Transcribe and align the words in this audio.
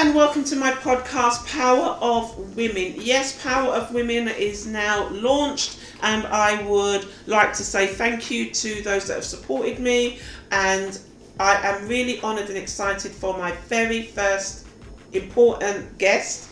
and 0.00 0.14
welcome 0.14 0.42
to 0.42 0.56
my 0.56 0.70
podcast, 0.70 1.46
Power 1.46 1.88
of 2.00 2.56
Women. 2.56 2.94
Yes, 2.96 3.38
Power 3.42 3.74
of 3.74 3.92
Women 3.92 4.28
is 4.28 4.66
now 4.66 5.06
launched, 5.10 5.78
and 6.02 6.26
I 6.28 6.62
would 6.62 7.06
like 7.26 7.52
to 7.52 7.62
say 7.62 7.86
thank 7.86 8.30
you 8.30 8.50
to 8.50 8.80
those 8.80 9.08
that 9.08 9.16
have 9.16 9.24
supported 9.24 9.78
me. 9.78 10.18
And 10.52 10.98
I 11.38 11.56
am 11.56 11.86
really 11.86 12.18
honoured 12.22 12.48
and 12.48 12.56
excited 12.56 13.12
for 13.12 13.36
my 13.36 13.52
very 13.68 14.04
first 14.04 14.66
important 15.12 15.98
guest, 15.98 16.48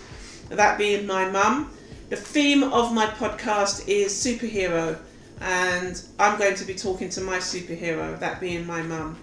that 0.50 0.76
being 0.76 1.06
my 1.06 1.30
mum. 1.30 1.70
The 2.10 2.16
theme 2.16 2.64
of 2.64 2.92
my 2.92 3.06
podcast 3.06 3.88
is 3.88 4.12
superhero, 4.12 4.98
and 5.40 6.02
I'm 6.18 6.38
going 6.38 6.54
to 6.56 6.66
be 6.66 6.74
talking 6.74 7.08
to 7.08 7.22
my 7.22 7.38
superhero, 7.38 8.18
that 8.20 8.40
being 8.40 8.66
my 8.66 8.82
mum. 8.82 9.16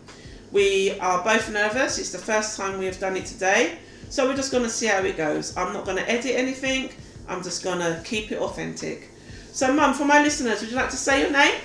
We 0.52 0.98
are 1.00 1.24
both 1.24 1.52
nervous. 1.52 2.00
It's 2.00 2.12
the 2.12 2.18
first 2.18 2.58
time 2.58 2.80
we 2.80 2.86
have 2.86 3.00
done 3.00 3.18
it 3.18 3.28
today. 3.28 3.78
So 4.16 4.26
we're 4.26 4.38
just 4.38 4.54
going 4.54 4.64
to 4.64 4.70
see 4.70 4.86
how 4.86 5.00
it 5.00 5.18
goes. 5.18 5.58
I'm 5.58 5.74
not 5.74 5.84
going 5.84 5.98
to 5.98 6.10
edit 6.10 6.36
anything. 6.36 6.90
I'm 7.28 7.44
just 7.44 7.66
going 7.66 7.80
to 7.80 8.02
keep 8.06 8.32
it 8.32 8.38
authentic. 8.38 9.10
So, 9.52 9.74
Mum, 9.74 9.94
for 9.94 10.06
my 10.06 10.22
listeners, 10.24 10.62
would 10.62 10.70
you 10.70 10.78
like 10.78 10.90
to 10.92 10.96
say 10.96 11.20
your 11.20 11.32
name? 11.32 11.60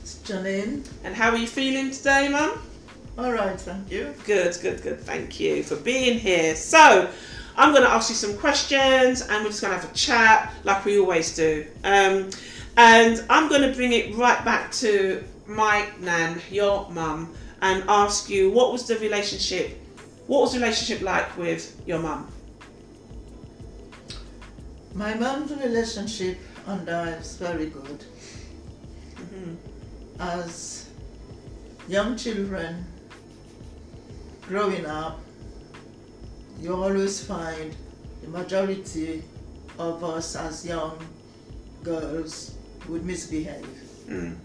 It's 0.00 0.14
Janine. 0.22 0.88
And 1.02 1.12
how 1.12 1.30
are 1.30 1.36
you 1.36 1.48
feeling 1.48 1.90
today, 1.90 2.28
Mum? 2.28 2.62
All 3.18 3.32
right, 3.32 3.60
thank 3.60 3.90
you. 3.90 4.14
Good, 4.24 4.56
good, 4.62 4.80
good. 4.80 5.00
Thank 5.00 5.40
you 5.40 5.64
for 5.64 5.74
being 5.74 6.20
here. 6.20 6.54
So, 6.54 7.10
I'm 7.56 7.72
going 7.72 7.82
to 7.82 7.90
ask 7.90 8.10
you 8.10 8.14
some 8.14 8.38
questions 8.38 9.22
and 9.22 9.42
we're 9.42 9.50
just 9.50 9.60
going 9.60 9.74
to 9.74 9.80
have 9.80 9.90
a 9.90 9.94
chat 9.94 10.54
like 10.62 10.84
we 10.84 11.00
always 11.00 11.34
do. 11.34 11.66
Um, 11.82 12.30
and 12.76 13.24
I'm 13.28 13.48
going 13.48 13.62
to 13.62 13.74
bring 13.74 13.92
it 13.92 14.14
right 14.14 14.44
back 14.44 14.70
to 14.86 15.24
my 15.48 15.88
nan, 15.98 16.40
your 16.48 16.88
mum, 16.90 17.34
and 17.60 17.82
ask 17.88 18.30
you 18.30 18.52
what 18.52 18.70
was 18.70 18.86
the 18.86 18.96
relationship 19.00 19.80
what 20.26 20.42
was 20.42 20.52
the 20.54 20.60
relationship 20.60 21.02
like 21.02 21.36
with 21.36 21.80
your 21.86 21.98
mum? 21.98 22.30
My 24.94 25.14
mum's 25.14 25.52
relationship 25.52 26.38
and 26.66 26.88
I 26.88 27.10
is 27.10 27.36
very 27.36 27.66
good. 27.66 28.04
Mm-hmm. 29.14 29.54
As 30.18 30.88
young 31.88 32.16
children 32.16 32.84
growing 34.48 34.86
up, 34.86 35.20
you 36.60 36.74
always 36.74 37.22
find 37.24 37.76
the 38.22 38.28
majority 38.28 39.22
of 39.78 40.02
us 40.02 40.34
as 40.34 40.66
young 40.66 40.98
girls 41.82 42.56
would 42.88 43.04
misbehave. 43.04 43.66
Mm. 44.08 44.36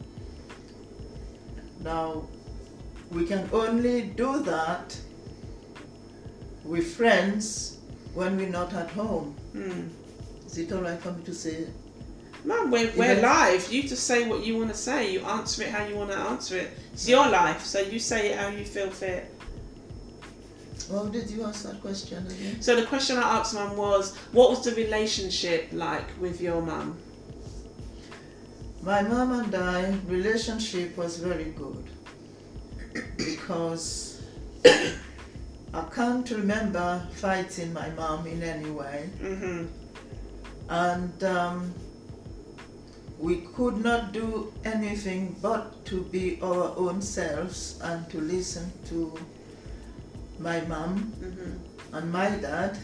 Now, 1.84 2.28
we 3.10 3.26
can 3.26 3.50
only 3.52 4.02
do 4.02 4.40
that 4.44 4.96
with 6.64 6.96
friends 6.96 7.78
when 8.14 8.38
we're 8.38 8.50
not 8.50 8.74
at 8.74 8.90
home. 8.92 9.36
Mm. 9.56 9.90
Is 10.46 10.58
it 10.58 10.72
all 10.72 10.82
right 10.82 11.00
for 11.00 11.12
me 11.12 11.24
to 11.24 11.34
say? 11.34 11.68
Mum, 12.44 12.72
we're, 12.72 12.92
we're 12.96 13.16
Yeah. 13.20 13.22
live. 13.22 13.72
You 13.72 13.84
just 13.84 14.06
say 14.06 14.28
what 14.28 14.44
you 14.44 14.58
want 14.58 14.70
to 14.72 14.76
say. 14.78 15.12
You 15.14 15.22
answer 15.22 15.64
it 15.64 15.70
how 15.70 15.86
you 15.86 15.96
want 15.96 16.12
to 16.12 16.18
answer 16.18 16.58
it. 16.58 16.72
It's 16.94 17.08
your 17.08 17.30
life, 17.30 17.64
so 17.64 17.80
you 17.80 18.00
say 18.00 18.32
it 18.32 18.38
how 18.40 18.48
you 18.50 18.66
feel 18.66 18.90
fit. 18.90 19.32
Well, 20.90 21.06
did 21.06 21.30
you 21.30 21.44
ask 21.46 21.64
that 21.64 21.80
question 21.82 22.26
again? 22.28 22.62
So 22.62 22.76
the 22.76 22.86
question 22.86 23.18
I 23.18 23.40
asked 23.40 23.54
Mum 23.54 23.78
was, 23.78 24.16
what 24.34 24.50
was 24.50 24.64
the 24.66 24.72
relationship 24.76 25.70
like 25.72 26.08
with 26.20 26.42
your 26.42 26.62
mum? 26.62 26.98
My 28.82 29.04
mom 29.04 29.32
and 29.40 29.54
I 29.56 29.96
relationship 30.08 30.98
was 30.98 31.18
very 31.18 31.52
good 31.52 31.86
because 33.18 34.22
I 35.74 35.82
can't 35.96 36.30
remember 36.32 37.08
fighting 37.16 37.72
my 37.74 37.90
mom 37.92 38.28
in 38.28 38.44
any 38.44 38.70
way, 38.70 39.10
Mm-hmm. 39.22 39.66
and 40.70 41.24
um, 41.24 41.74
we 43.20 43.38
could 43.56 43.78
not 43.78 44.12
do 44.12 44.52
anything 44.66 45.36
but 45.42 45.86
to 45.86 46.02
be 46.04 46.40
our 46.42 46.74
own 46.76 47.02
selves 47.02 47.80
and 47.84 48.10
to 48.10 48.20
listen 48.20 48.72
to 48.90 49.18
my 50.40 50.60
mom 50.62 51.14
Mm-hmm. 51.24 51.96
and 51.96 52.12
my 52.12 52.30
dad. 52.32 52.78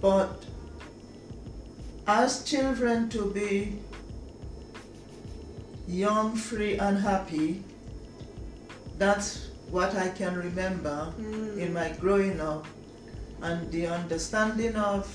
But 0.00 0.44
as 2.06 2.42
children 2.44 3.10
to 3.10 3.30
be 3.32 3.78
young, 5.86 6.34
free, 6.36 6.78
and 6.78 6.96
happy, 6.98 7.62
that's 8.96 9.48
what 9.70 9.94
I 9.94 10.08
can 10.08 10.34
remember 10.36 11.12
in 11.56 11.72
my 11.72 11.90
growing 12.00 12.40
up. 12.40 12.66
And 13.42 13.70
the 13.72 13.86
understanding 13.86 14.76
of 14.76 15.06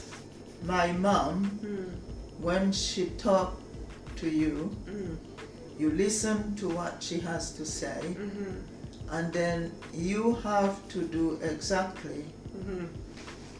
my 0.63 0.91
mom 0.93 1.59
Mm. 1.63 1.91
when 2.41 2.71
she 2.71 3.05
talked 3.17 3.61
to 4.17 4.29
you, 4.29 4.75
Mm. 4.87 5.17
you 5.77 5.91
listen 5.91 6.55
to 6.55 6.69
what 6.69 7.03
she 7.03 7.19
has 7.19 7.51
to 7.51 7.65
say, 7.65 7.99
Mm-hmm. 8.01 8.53
and 9.11 9.33
then 9.33 9.71
you 9.93 10.35
have 10.43 10.75
to 10.89 11.01
do 11.03 11.37
exactly 11.43 12.25
Mm-hmm. 12.57 12.85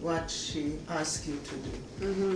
what 0.02 0.32
she 0.32 0.80
asks 0.90 1.28
you 1.28 1.38
to 1.50 1.56
do. 1.68 2.06
Mm-hmm. 2.08 2.36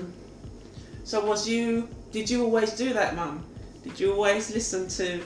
So 1.04 1.26
was 1.26 1.48
you? 1.48 1.88
Did 2.12 2.30
you 2.30 2.44
always 2.44 2.72
do 2.74 2.94
that, 2.94 3.16
Mum? 3.16 3.44
Did 3.84 4.00
you 4.00 4.14
always 4.14 4.52
listen 4.54 4.88
to 5.00 5.22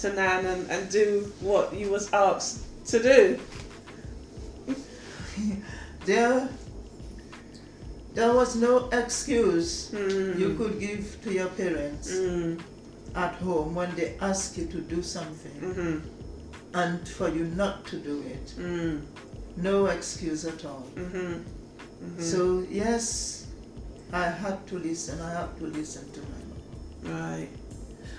to 0.00 0.12
Nan 0.12 0.46
and, 0.46 0.70
and 0.70 0.90
do 0.90 1.32
what 1.40 1.72
you 1.74 1.90
was 1.90 2.12
asked 2.12 2.58
to 2.86 3.02
do? 3.02 3.38
there, 6.04 6.48
there 8.14 8.34
was 8.34 8.56
no 8.56 8.88
excuse 8.92 9.90
Mm. 9.92 10.38
you 10.38 10.54
could 10.56 10.78
give 10.80 11.16
to 11.22 11.32
your 11.32 11.48
parents 11.48 12.10
Mm. 12.10 12.60
at 13.14 13.34
home 13.36 13.74
when 13.74 13.94
they 13.94 14.16
ask 14.20 14.56
you 14.56 14.66
to 14.66 14.78
do 14.80 15.02
something 15.02 15.52
Mm-hmm. 15.60 15.98
and 16.74 17.08
for 17.08 17.28
you 17.28 17.44
not 17.44 17.86
to 17.86 17.96
do 17.96 18.22
it. 18.26 18.54
Mm. 18.58 19.00
No 19.56 19.86
excuse 19.86 20.44
at 20.46 20.64
all. 20.64 20.86
Mm-hmm. 20.96 21.18
Mm-hmm. 21.18 22.20
So, 22.22 22.64
yes, 22.70 23.46
I 24.12 24.26
had 24.28 24.66
to 24.68 24.78
listen. 24.78 25.20
I 25.20 25.30
had 25.40 25.56
to 25.58 25.66
listen 25.66 26.10
to 26.12 26.20
my 26.20 26.40
mom. 26.48 27.20
Right. 27.32 27.48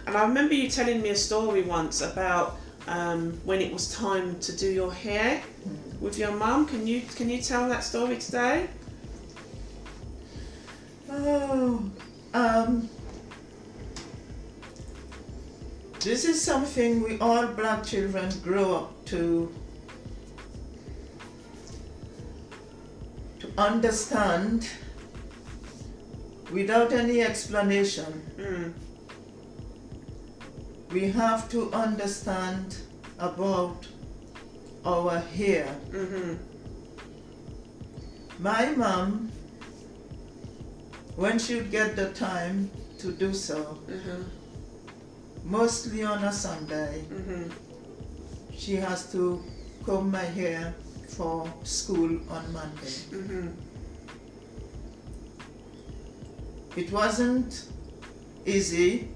And 0.06 0.16
I 0.16 0.22
remember 0.28 0.54
you 0.54 0.70
telling 0.70 1.02
me 1.02 1.10
a 1.10 1.16
story 1.16 1.64
once 1.64 2.02
about 2.02 2.58
um, 2.88 3.40
when 3.46 3.62
it 3.62 3.72
was 3.72 3.94
time 3.94 4.40
to 4.40 4.56
do 4.56 4.72
your 4.72 4.92
hair 4.92 5.42
with 6.02 6.18
your 6.18 6.32
mum. 6.32 6.66
Can 6.66 6.86
you 6.86 7.02
can 7.02 7.30
you 7.30 7.42
tell 7.42 7.68
that 7.70 7.84
story 7.84 8.18
today? 8.18 8.68
Oh, 11.10 11.90
um, 12.34 12.90
this 16.00 16.26
is 16.26 16.42
something 16.42 17.04
we 17.04 17.20
all 17.20 17.48
black 17.48 17.86
children 17.86 18.30
grow 18.44 18.76
up 18.76 19.06
to 19.06 19.54
to 23.40 23.50
understand 23.58 24.70
without 26.52 26.94
any 26.94 27.22
explanation. 27.22 28.22
Mm. 28.38 28.74
We 30.94 31.10
have 31.10 31.50
to 31.50 31.72
understand 31.74 32.78
about 33.18 33.88
our 34.86 35.18
hair. 35.20 35.66
Mm-hmm. 35.92 36.34
My 38.44 38.66
mom, 38.76 39.32
when 41.16 41.40
she 41.40 41.56
would 41.56 41.72
get 41.72 41.96
the 41.96 42.10
time 42.12 42.70
to 43.00 43.12
do 43.12 43.34
so, 43.34 43.80
Mm-hmm. 43.90 44.22
mostly 45.46 46.04
on 46.04 46.24
a 46.24 46.32
Sunday, 46.32 47.04
Mm-hmm. 47.12 47.50
she 48.56 48.76
has 48.76 49.12
to 49.14 49.42
comb 49.86 50.12
my 50.12 50.26
hair 50.40 50.74
for 51.08 51.52
school 51.64 52.20
on 52.30 52.54
Monday. 52.54 52.96
Mm-hmm. 53.12 53.48
It 56.76 56.92
wasn't 56.92 57.66
easy, 58.46 59.08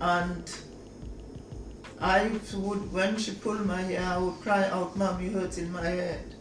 and 0.00 0.44
I 2.00 2.30
would, 2.54 2.92
when 2.92 3.18
she 3.18 3.32
pulled 3.32 3.66
my 3.66 3.82
hair, 3.82 4.02
I 4.02 4.16
would 4.18 4.40
cry 4.40 4.64
out, 4.68 4.96
Mom, 4.96 5.22
you 5.22 5.30
hurting 5.30 5.70
my 5.70 5.86
head. 5.86 6.34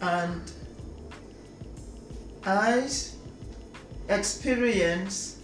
And 0.00 0.42
I 2.44 2.88
experienced 4.08 5.36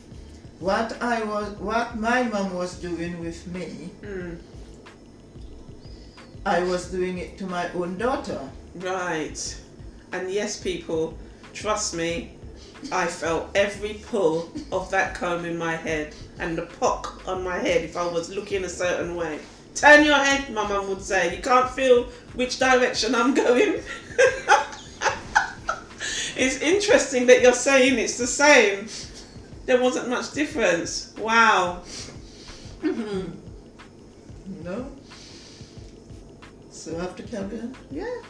what 0.58 1.00
I 1.02 1.22
was, 1.22 1.50
what 1.58 1.96
my 1.96 2.22
mom 2.24 2.54
was 2.54 2.78
doing 2.80 3.20
with 3.20 3.46
me. 3.48 3.90
Mm. 4.02 4.38
I 6.46 6.62
was 6.62 6.90
doing 6.90 7.18
it 7.18 7.38
to 7.38 7.46
my 7.46 7.70
own 7.72 7.96
daughter. 7.98 8.40
Right. 8.76 9.60
And 10.12 10.30
yes, 10.30 10.60
people, 10.60 11.16
trust 11.52 11.94
me, 11.94 12.33
I 12.92 13.06
felt 13.06 13.50
every 13.54 13.94
pull 14.06 14.52
of 14.70 14.90
that 14.90 15.14
comb 15.14 15.44
in 15.44 15.56
my 15.56 15.76
head 15.76 16.14
and 16.38 16.56
the 16.56 16.62
pock 16.62 17.26
on 17.26 17.42
my 17.42 17.58
head 17.58 17.82
if 17.82 17.96
I 17.96 18.06
was 18.06 18.30
looking 18.30 18.64
a 18.64 18.68
certain 18.68 19.16
way. 19.16 19.38
Turn 19.74 20.04
your 20.04 20.16
head, 20.16 20.52
my 20.52 20.66
mum 20.66 20.88
would 20.88 21.02
say. 21.02 21.34
You 21.34 21.42
can't 21.42 21.70
feel 21.70 22.04
which 22.34 22.58
direction 22.58 23.14
I'm 23.14 23.34
going. 23.34 23.74
it's 26.36 26.60
interesting 26.60 27.26
that 27.26 27.42
you're 27.42 27.52
saying 27.52 27.98
it's 27.98 28.18
the 28.18 28.26
same. 28.26 28.88
There 29.66 29.80
wasn't 29.80 30.08
much 30.08 30.32
difference. 30.32 31.14
Wow. 31.18 31.82
No? 34.62 34.90
So 36.70 37.00
after 37.00 37.22
carry 37.22 37.60
on? 37.60 37.74
Yeah. 37.90 38.20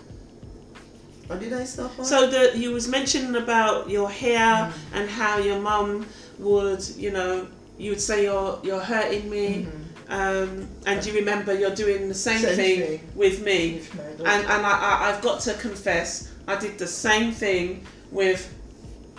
Or 1.30 1.36
did 1.36 1.52
I 1.52 1.64
stop 1.64 1.98
on? 1.98 2.04
So 2.04 2.28
the 2.28 2.58
you 2.58 2.72
was 2.72 2.88
mentioning 2.88 3.36
about 3.36 3.88
your 3.90 4.10
hair 4.10 4.72
and 4.92 5.08
how 5.08 5.38
your 5.38 5.58
mum 5.60 6.06
would, 6.38 6.86
you 6.96 7.10
know, 7.10 7.46
you 7.78 7.90
would 7.90 8.00
say 8.00 8.24
you're 8.24 8.58
you're 8.62 8.80
hurting 8.80 9.30
me, 9.30 9.66
Mhm. 9.66 10.10
um, 10.10 10.68
and 10.86 11.04
you 11.06 11.12
remember 11.14 11.52
you're 11.58 11.74
doing 11.74 12.08
the 12.08 12.14
same, 12.14 12.40
Same 12.40 12.56
thing, 12.56 12.80
thing. 12.80 13.00
with 13.14 13.42
me. 13.44 13.80
And 14.18 14.44
and 14.44 14.66
I, 14.66 14.78
I 14.90 15.10
I've 15.10 15.22
got 15.22 15.40
to 15.42 15.54
confess, 15.54 16.28
I 16.46 16.56
did 16.56 16.78
the 16.78 16.86
same 16.86 17.32
thing 17.32 17.86
with 18.10 18.52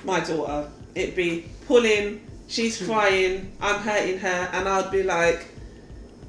my 0.03 0.19
daughter. 0.19 0.69
It'd 0.93 1.15
be 1.15 1.45
pulling, 1.67 2.21
she's 2.47 2.77
crying, 2.81 3.51
I'm 3.61 3.79
hurting 3.81 4.19
her, 4.19 4.49
and 4.53 4.69
I'd 4.69 4.91
be 4.91 5.03
like, 5.03 5.47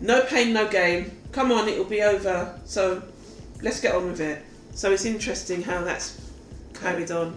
no 0.01 0.23
pain, 0.23 0.53
no 0.53 0.67
gain. 0.69 1.13
Come 1.33 1.53
on, 1.53 1.69
it'll 1.69 1.85
be 1.85 2.03
over. 2.03 2.59
So 2.65 3.03
let's 3.63 3.81
get 3.81 3.95
on 3.95 4.07
with 4.11 4.21
it. 4.21 4.43
So 4.77 4.93
it's 4.93 5.07
interesting 5.07 5.63
how 5.63 5.83
that's 5.85 6.21
carried 6.75 7.11
on. 7.11 7.33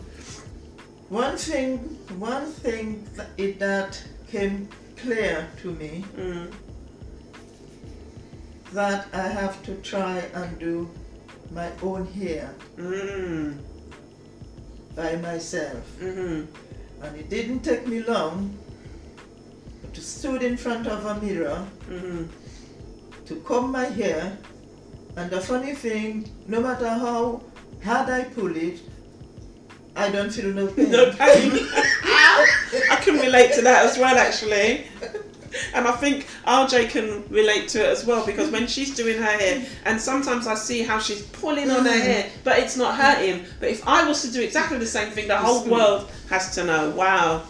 One 1.07 1.37
thing, 1.37 1.77
one 2.19 2.45
thing 2.45 3.07
that, 3.15 3.27
it, 3.37 3.59
that 3.59 4.03
came 4.29 4.67
clear 4.97 5.47
to 5.61 5.71
me 5.71 6.03
Mm. 6.17 6.51
that 8.73 9.07
I 9.13 9.27
have 9.29 9.63
to 9.63 9.75
try 9.75 10.17
and 10.33 10.59
do 10.59 10.89
my 11.51 11.71
own 11.81 12.05
hair 12.11 12.53
Mm. 12.77 13.57
by 14.95 15.15
myself. 15.15 15.81
Mm-hmm. 16.01 16.43
And 17.03 17.15
it 17.15 17.29
didn't 17.29 17.61
take 17.61 17.87
me 17.87 18.03
long 18.03 18.53
to 19.93 20.01
stood 20.01 20.43
in 20.43 20.57
front 20.57 20.87
of 20.87 21.05
a 21.05 21.15
mirror 21.25 21.65
Mm-hmm. 21.89 22.23
to 23.27 23.35
comb 23.47 23.71
my 23.71 23.85
hair. 23.85 24.37
And 25.19 25.29
the 25.29 25.41
funny 25.41 25.73
thing, 25.73 26.31
no 26.47 26.61
matter 26.61 26.87
how 26.87 27.41
hard 27.83 28.09
I 28.09 28.23
pull 28.23 28.55
it, 28.55 28.79
I 29.93 30.09
don't 30.09 30.29
feel 30.29 30.53
no 30.53 30.67
pain. 30.67 30.91
No 30.91 31.11
pain. 31.11 31.67
I 32.89 32.97
can 33.01 33.19
relate 33.19 33.51
to 33.55 33.61
that 33.63 33.85
as 33.85 33.97
well, 33.97 34.17
actually. 34.17 34.85
And 35.73 35.87
I 35.87 35.91
think 35.91 36.25
RJ 36.47 36.91
can 36.91 37.27
relate 37.29 37.67
to 37.69 37.83
it 37.83 37.89
as 37.89 38.05
well 38.05 38.25
because 38.25 38.49
when 38.49 38.65
she's 38.65 38.95
doing 38.95 39.17
her 39.17 39.37
hair, 39.37 39.65
and 39.83 39.99
sometimes 39.99 40.47
I 40.47 40.55
see 40.55 40.83
how 40.83 40.99
she's 40.99 41.23
pulling 41.23 41.69
on 41.69 41.83
her 41.83 41.91
mm. 41.91 42.01
hair, 42.01 42.31
but 42.45 42.59
it's 42.59 42.77
not 42.77 42.95
hurting. 42.95 43.45
But 43.59 43.69
if 43.69 43.85
I 43.85 44.07
was 44.07 44.21
to 44.21 44.31
do 44.31 44.41
exactly 44.41 44.77
the 44.77 44.85
same 44.85 45.11
thing, 45.11 45.27
the 45.27 45.37
whole 45.37 45.65
world 45.65 46.09
has 46.29 46.55
to 46.55 46.63
know. 46.63 46.91
Wow, 46.91 47.43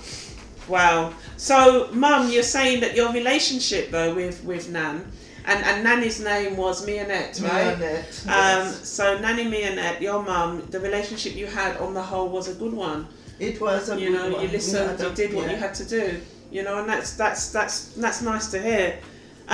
wow. 0.68 1.14
So, 1.38 1.90
Mum, 1.92 2.32
you're 2.32 2.42
saying 2.42 2.80
that 2.80 2.96
your 2.96 3.12
relationship 3.14 3.92
though 3.92 4.16
with 4.16 4.44
with 4.44 4.72
Nan, 4.72 5.12
and 5.52 5.60
and 5.70 5.84
Nanny's 5.84 6.20
name 6.32 6.56
was 6.58 6.86
Mianette, 6.86 7.40
right? 7.42 7.78
Marionette, 7.78 8.24
Um, 8.28 8.66
yes. 8.68 8.88
so 8.98 9.18
Nanny 9.20 9.46
Mianette, 9.54 10.00
your 10.02 10.22
mum, 10.24 10.52
the 10.70 10.80
relationship 10.80 11.36
you 11.36 11.48
had 11.48 11.78
on 11.78 11.94
the 11.94 12.02
whole 12.12 12.30
was 12.30 12.48
a 12.48 12.54
good 12.54 12.74
one. 12.74 13.08
it 13.40 13.60
was 13.62 13.90
a 13.90 14.00
you 14.00 14.10
good 14.10 14.14
know, 14.16 14.28
one. 14.36 14.42
you 14.44 14.48
listened, 14.50 15.00
you 15.00 15.10
did 15.22 15.34
what 15.34 15.46
yeah. 15.46 15.52
you 15.54 15.58
had 15.58 15.74
to 15.82 15.86
do. 15.86 16.06
You 16.52 16.64
know, 16.64 16.76
and 16.80 16.88
that's 16.90 17.10
that's 17.22 17.52
that's 17.52 17.74
that's 18.04 18.22
nice 18.22 18.48
to 18.52 18.62
hear. 18.62 19.00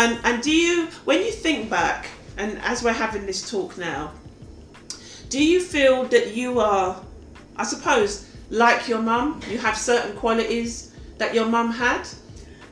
And 0.02 0.20
and 0.24 0.42
do 0.44 0.52
you 0.52 0.88
when 1.06 1.20
you 1.26 1.32
think 1.32 1.70
back, 1.70 2.08
and 2.38 2.52
as 2.72 2.84
we're 2.84 3.00
having 3.06 3.26
this 3.26 3.50
talk 3.50 3.78
now, 3.78 4.12
do 5.30 5.44
you 5.44 5.60
feel 5.60 6.06
that 6.06 6.36
you 6.36 6.60
are, 6.60 7.02
I 7.58 7.64
suppose, 7.64 8.12
like 8.50 8.88
your 8.88 9.02
mum? 9.02 9.42
You 9.50 9.58
have 9.60 9.78
certain 9.78 10.16
qualities 10.18 10.94
that 11.18 11.34
your 11.34 11.46
mum 11.46 11.72
had. 11.72 12.08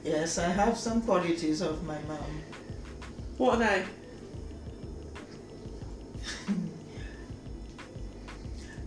Yes, 0.03 0.37
I 0.37 0.49
have 0.49 0.77
some 0.77 1.01
qualities 1.01 1.61
of 1.61 1.83
my 1.85 1.97
mom. 2.09 2.42
What 3.37 3.55
are 3.55 3.59
they? 3.59 3.85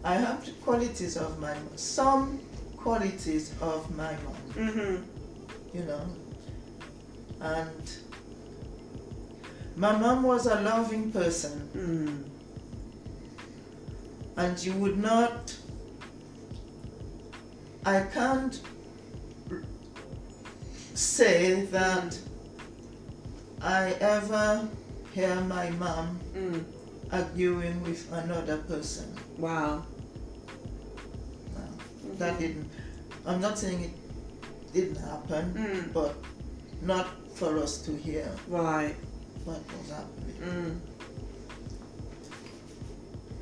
I 0.04 0.14
have 0.14 0.44
the 0.46 0.52
qualities 0.52 1.16
of 1.16 1.40
my 1.40 1.56
some 1.74 2.38
qualities 2.76 3.52
of 3.60 3.90
my 3.96 4.12
mom, 4.24 4.36
Mhm. 4.54 5.02
you 5.74 5.82
know. 5.82 6.06
And 7.40 7.90
my 9.76 9.96
mom 9.98 10.22
was 10.22 10.46
a 10.46 10.60
loving 10.60 11.10
person, 11.10 11.68
Mm. 11.74 12.24
and 14.36 14.64
you 14.64 14.74
would 14.74 14.96
not. 14.96 15.56
I 17.84 18.00
can't 18.02 18.60
say 20.94 21.64
that 21.72 22.18
I 23.66 23.96
ever 24.00 24.68
hear 25.12 25.34
my 25.42 25.70
mom 25.70 26.20
Mm. 26.34 26.62
arguing 27.10 27.82
with 27.82 28.06
another 28.12 28.58
person. 28.58 29.06
Wow. 29.38 29.82
No, 31.56 32.14
that 32.18 32.38
didn't. 32.38 32.70
I'm 33.26 33.40
not 33.40 33.58
saying 33.58 33.80
it 33.90 33.92
didn't 34.72 34.96
happen, 35.02 35.44
Mm. 35.54 35.92
but 35.92 36.14
not 36.82 37.06
for 37.34 37.58
us 37.58 37.78
to 37.86 37.92
hear 37.96 38.30
Right. 38.48 38.94
what 39.44 39.60
was 39.74 39.90
happening. 39.90 40.36
Mm. 40.46 40.80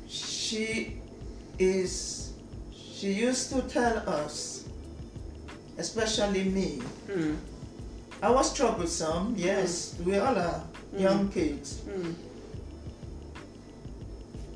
She 0.07 0.97
is. 1.59 2.31
She 2.73 3.11
used 3.13 3.51
to 3.51 3.61
tell 3.63 3.97
us, 4.09 4.63
especially 5.77 6.45
me. 6.45 6.81
Mm. 7.07 7.35
I 8.25 8.31
was 8.31 8.55
troublesome. 8.55 9.35
Yes, 9.37 9.93
we 10.03 10.17
all 10.17 10.35
are 10.35 10.63
young 10.97 11.29
kids. 11.29 11.81
Mm. 11.87 12.15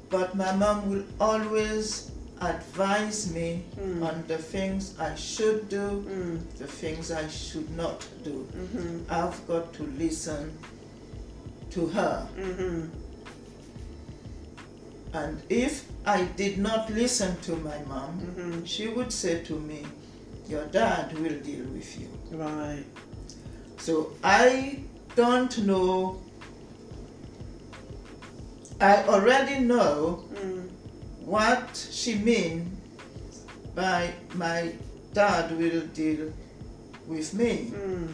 But 0.09 0.33
my 0.33 0.51
mom 0.53 0.89
will 0.89 1.03
always 1.19 2.09
advise 2.41 3.19
me 3.31 3.49
Mm. 3.77 4.01
on 4.07 4.23
the 4.27 4.39
things 4.39 4.87
I 4.97 5.13
should 5.13 5.69
do, 5.69 5.85
Mm. 6.07 6.39
the 6.57 6.65
things 6.65 7.11
I 7.11 7.27
should 7.27 7.69
not 7.81 8.07
do. 8.23 8.47
Mhm. 8.63 9.03
I've 9.07 9.37
got 9.51 9.71
to 9.77 9.83
listen 9.99 10.49
to 11.75 11.85
her. 11.97 12.27
Mhm. 12.39 12.89
And 15.13 15.43
if 15.49 15.83
I 16.05 16.23
did 16.41 16.57
not 16.57 16.89
listen 17.01 17.37
to 17.47 17.55
my 17.69 17.77
mom, 17.93 18.17
Mhm. 18.25 18.65
she 18.65 18.87
would 18.87 19.13
say 19.21 19.43
to 19.51 19.59
me, 19.71 19.85
Your 20.49 20.65
dad 20.73 21.11
will 21.23 21.37
deal 21.47 21.65
with 21.77 21.89
you. 22.01 22.07
Right. 22.35 22.83
So 23.79 24.11
I 24.23 24.79
don't 25.15 25.57
know. 25.65 26.21
I 28.81 29.03
already 29.03 29.59
know 29.59 30.23
Mm. 30.33 30.69
what 31.25 31.87
she 31.91 32.15
means 32.15 32.67
by 33.75 34.13
my 34.35 34.73
dad 35.13 35.57
will 35.57 35.81
deal 35.93 36.31
with 37.07 37.33
me. 37.33 37.71
Mm. 37.73 38.07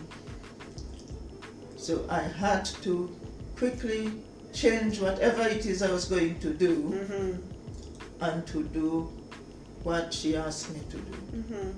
So 1.77 2.05
I 2.10 2.22
had 2.22 2.65
to 2.84 3.10
quickly 3.57 4.12
change 4.53 5.00
whatever 5.01 5.43
it 5.48 5.65
is 5.65 5.81
I 5.81 5.91
was 5.91 6.05
going 6.05 6.39
to 6.39 6.50
do 6.53 6.75
Mhm. 6.93 7.38
and 8.22 8.48
to 8.48 8.63
do 8.63 9.10
what 9.84 10.13
she 10.13 10.36
asked 10.36 10.69
me 10.74 10.79
to 10.89 10.98
do. 10.98 11.13
Mhm. 11.38 11.74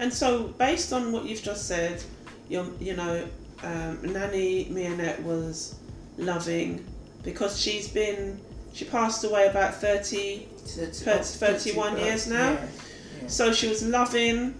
And 0.00 0.12
so, 0.12 0.48
based 0.58 0.92
on 0.92 1.12
what 1.12 1.24
you've 1.24 1.42
just 1.42 1.68
said, 1.68 2.02
your, 2.48 2.66
you 2.80 2.94
know, 2.96 3.26
um, 3.62 3.98
Nanny 4.12 4.66
Mianette 4.66 5.22
was 5.22 5.74
loving 6.18 6.84
because 7.22 7.58
she's 7.60 7.88
been, 7.88 8.38
she 8.72 8.84
passed 8.84 9.24
away 9.24 9.46
about 9.46 9.74
30, 9.76 10.48
So 10.66 10.82
it's 10.82 11.02
Thirty- 11.02 11.24
31 11.24 11.94
to- 11.96 12.00
years 12.04 12.26
now? 12.26 12.52
Yeah, 12.52 12.66
yeah. 13.22 13.28
so 13.28 13.52
she 13.52 13.68
was 13.68 13.82
loving. 13.82 14.54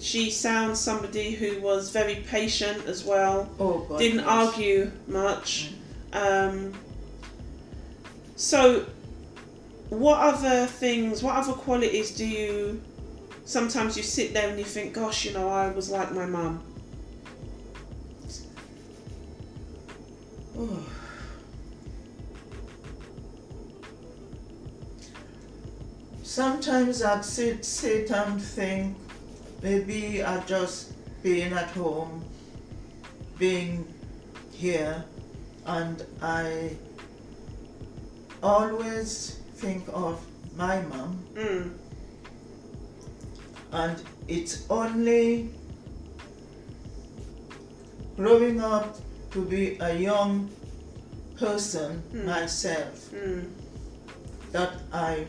She 0.00 0.30
sounds 0.30 0.78
somebody 0.80 1.32
who 1.32 1.60
was 1.60 1.90
very 1.90 2.16
patient 2.28 2.86
as 2.86 3.04
well. 3.04 3.48
Oh 3.58 3.80
God. 3.88 3.98
didn't 3.98 4.20
yes. 4.20 4.28
argue 4.28 4.90
much. 5.06 5.72
Um, 6.12 6.72
so, 8.36 8.86
what 9.90 10.18
other 10.20 10.66
things, 10.66 11.22
what 11.22 11.36
other 11.36 11.52
qualities 11.52 12.10
do 12.12 12.26
you? 12.26 12.80
Sometimes 13.44 13.96
you 13.96 14.02
sit 14.02 14.32
there 14.32 14.48
and 14.48 14.58
you 14.58 14.64
think, 14.64 14.94
"Gosh, 14.94 15.24
you 15.26 15.32
know, 15.34 15.48
I 15.50 15.68
was 15.70 15.90
like 15.90 16.12
my 16.14 16.24
mum." 16.26 16.62
Sometimes 26.22 27.02
I'd 27.02 27.24
sit, 27.24 27.64
sit 27.64 28.10
and 28.10 28.40
think. 28.40 28.96
Maybe 29.62 30.22
I 30.22 30.40
just 30.46 30.92
being 31.22 31.52
at 31.52 31.68
home, 31.70 32.24
being 33.38 33.86
here, 34.52 35.04
and 35.66 36.04
I 36.22 36.76
always 38.42 39.38
think 39.56 39.84
of 39.92 40.24
my 40.56 40.80
mom, 40.82 41.18
Mm. 41.34 41.70
and 43.72 44.02
it's 44.28 44.64
only 44.70 45.50
growing 48.16 48.60
up 48.60 48.96
to 49.30 49.44
be 49.44 49.78
a 49.80 49.94
young 49.94 50.50
person 51.38 52.02
Mm. 52.12 52.24
myself 52.26 53.10
Mm. 53.12 53.44
that 54.52 54.72
I 54.92 55.26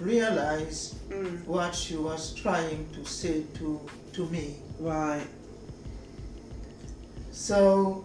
realized 0.00 0.94
Mm. 1.10 1.44
what 1.46 1.74
she 1.74 1.96
was 1.96 2.32
trying 2.34 2.86
to 2.94 3.04
say 3.04 3.42
to, 3.58 3.80
to 4.12 4.26
me. 4.26 4.56
Right. 4.80 5.26
So 7.32 8.04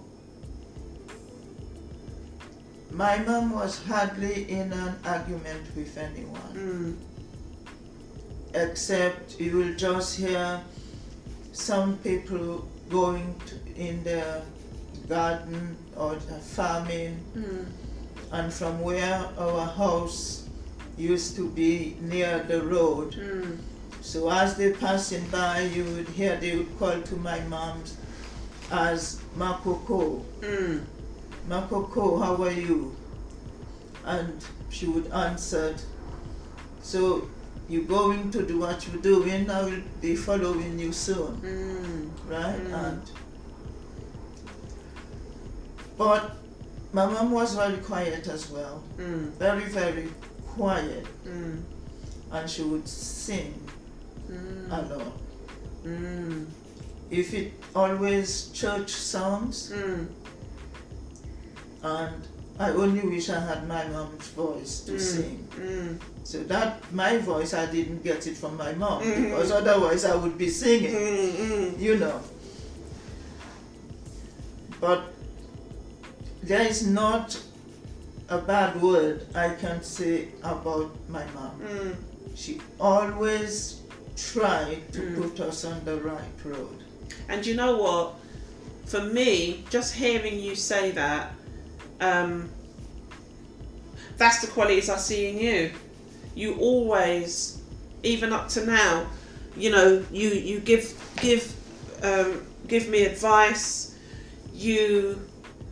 my 2.91 3.17
mom 3.19 3.51
was 3.51 3.77
hardly 3.83 4.49
in 4.49 4.71
an 4.73 4.95
argument 5.05 5.63
with 5.75 5.97
anyone, 5.97 6.53
Mm. 6.55 6.95
except 8.53 9.39
you 9.39 9.57
will 9.57 9.75
just 9.75 10.15
hear 10.17 10.61
some 11.53 11.97
people 11.97 12.67
going 12.89 13.35
to, 13.47 13.55
in 13.81 14.03
the 14.03 14.41
garden 15.07 15.75
or 15.95 16.15
the 16.15 16.39
farming, 16.55 17.19
Mm. 17.35 17.65
and 18.31 18.53
from 18.53 18.81
where 18.81 19.25
our 19.37 19.65
house 19.65 20.47
used 20.97 21.35
to 21.35 21.49
be 21.49 21.95
near 22.01 22.43
the 22.47 22.61
road. 22.61 23.13
Mm. 23.13 23.57
So 24.01 24.29
as 24.29 24.55
they 24.55 24.71
passing 24.71 25.25
by, 25.29 25.61
you 25.61 25.83
would 25.83 26.09
hear 26.09 26.35
they 26.37 26.55
would 26.57 26.77
call 26.79 27.01
to 27.01 27.15
my 27.17 27.39
mom 27.41 27.83
as 28.71 29.19
Makoko. 29.37 30.23
Mm. 30.41 30.81
Makoko, 31.49 32.19
how 32.23 32.35
are 32.43 32.51
you? 32.51 32.95
And 34.05 34.43
she 34.69 34.87
would 34.87 35.11
answer, 35.11 35.75
So 36.81 37.27
you 37.69 37.81
going 37.83 38.31
to 38.31 38.43
do 38.43 38.59
what 38.59 38.87
you're 38.87 39.01
doing, 39.01 39.49
I 39.49 39.63
will 39.63 39.81
be 40.01 40.15
following 40.15 40.79
you 40.79 40.91
soon, 40.93 41.35
Mm. 41.43 41.76
Right? 42.25 42.59
Mm. 42.59 42.73
And 42.85 43.01
but 45.97 46.35
my 46.93 47.05
mom 47.05 47.31
was 47.31 47.55
very 47.55 47.77
quiet 47.77 48.27
as 48.27 48.49
well, 48.49 48.83
Mm. 48.97 49.31
very, 49.39 49.65
very 49.65 50.09
quiet, 50.55 51.05
Mm. 51.25 51.61
and 52.31 52.49
she 52.49 52.63
would 52.63 52.87
sing 52.87 53.53
Mm. 54.29 54.67
a 54.71 54.81
lot. 54.95 55.13
Mm. 55.85 56.45
If 57.09 57.33
it 57.33 57.53
always 57.75 58.49
church 58.53 58.89
songs, 58.91 59.71
Mm. 59.73 60.07
and 61.83 62.27
I 62.59 62.71
only 62.71 63.01
wish 63.01 63.29
I 63.29 63.39
had 63.39 63.67
my 63.67 63.87
mom's 63.87 64.27
voice 64.29 64.79
to 64.87 64.93
Mm. 64.93 64.99
sing. 64.99 65.47
Mm. 65.59 65.99
So 66.23 66.39
that 66.43 66.81
my 66.91 67.17
voice, 67.17 67.53
I 67.53 67.65
didn't 67.67 68.03
get 68.03 68.25
it 68.25 68.35
from 68.35 68.57
my 68.57 68.71
mom 68.73 69.03
Mhm. 69.03 69.23
because 69.29 69.51
otherwise 69.51 70.05
I 70.05 70.15
would 70.15 70.37
be 70.37 70.49
singing, 70.49 70.95
Mm. 70.95 71.35
Mm. 71.37 71.79
you 71.79 71.97
know. 71.97 72.19
But 74.79 75.03
there 76.43 76.65
is 76.67 76.85
not 76.85 77.37
a 78.29 78.37
bad 78.39 78.81
word 78.81 79.25
I 79.35 79.49
can 79.49 79.83
say 79.83 80.29
about 80.43 80.89
my 81.09 81.25
mom. 81.35 81.59
Mm. 81.61 81.95
She 82.35 82.59
always 82.79 83.81
tried 84.15 84.81
to 84.93 84.99
Mm. 85.01 85.15
put 85.21 85.39
us 85.39 85.63
on 85.63 85.81
the 85.85 85.97
right 85.97 86.37
road. 86.43 86.83
And 87.29 87.45
you 87.45 87.55
know 87.55 87.77
what? 87.77 88.15
For 88.85 89.01
me, 89.01 89.65
just 89.69 89.93
hearing 89.93 90.39
you 90.39 90.55
say 90.55 90.91
that, 90.91 91.33
um, 91.99 92.49
that's 94.17 94.41
the 94.41 94.47
qualities 94.47 94.89
I 94.89 94.97
see 94.97 95.29
in 95.29 95.37
you. 95.37 95.71
You 96.35 96.55
always, 96.57 97.61
even 98.03 98.33
up 98.33 98.49
to 98.49 98.65
now, 98.65 99.07
you 99.55 99.71
know, 99.71 100.03
you 100.11 100.29
you 100.29 100.59
give 100.59 100.93
give 101.17 101.53
um, 102.03 102.45
give 102.67 102.89
me 102.89 103.05
advice. 103.05 103.95
You 104.53 105.21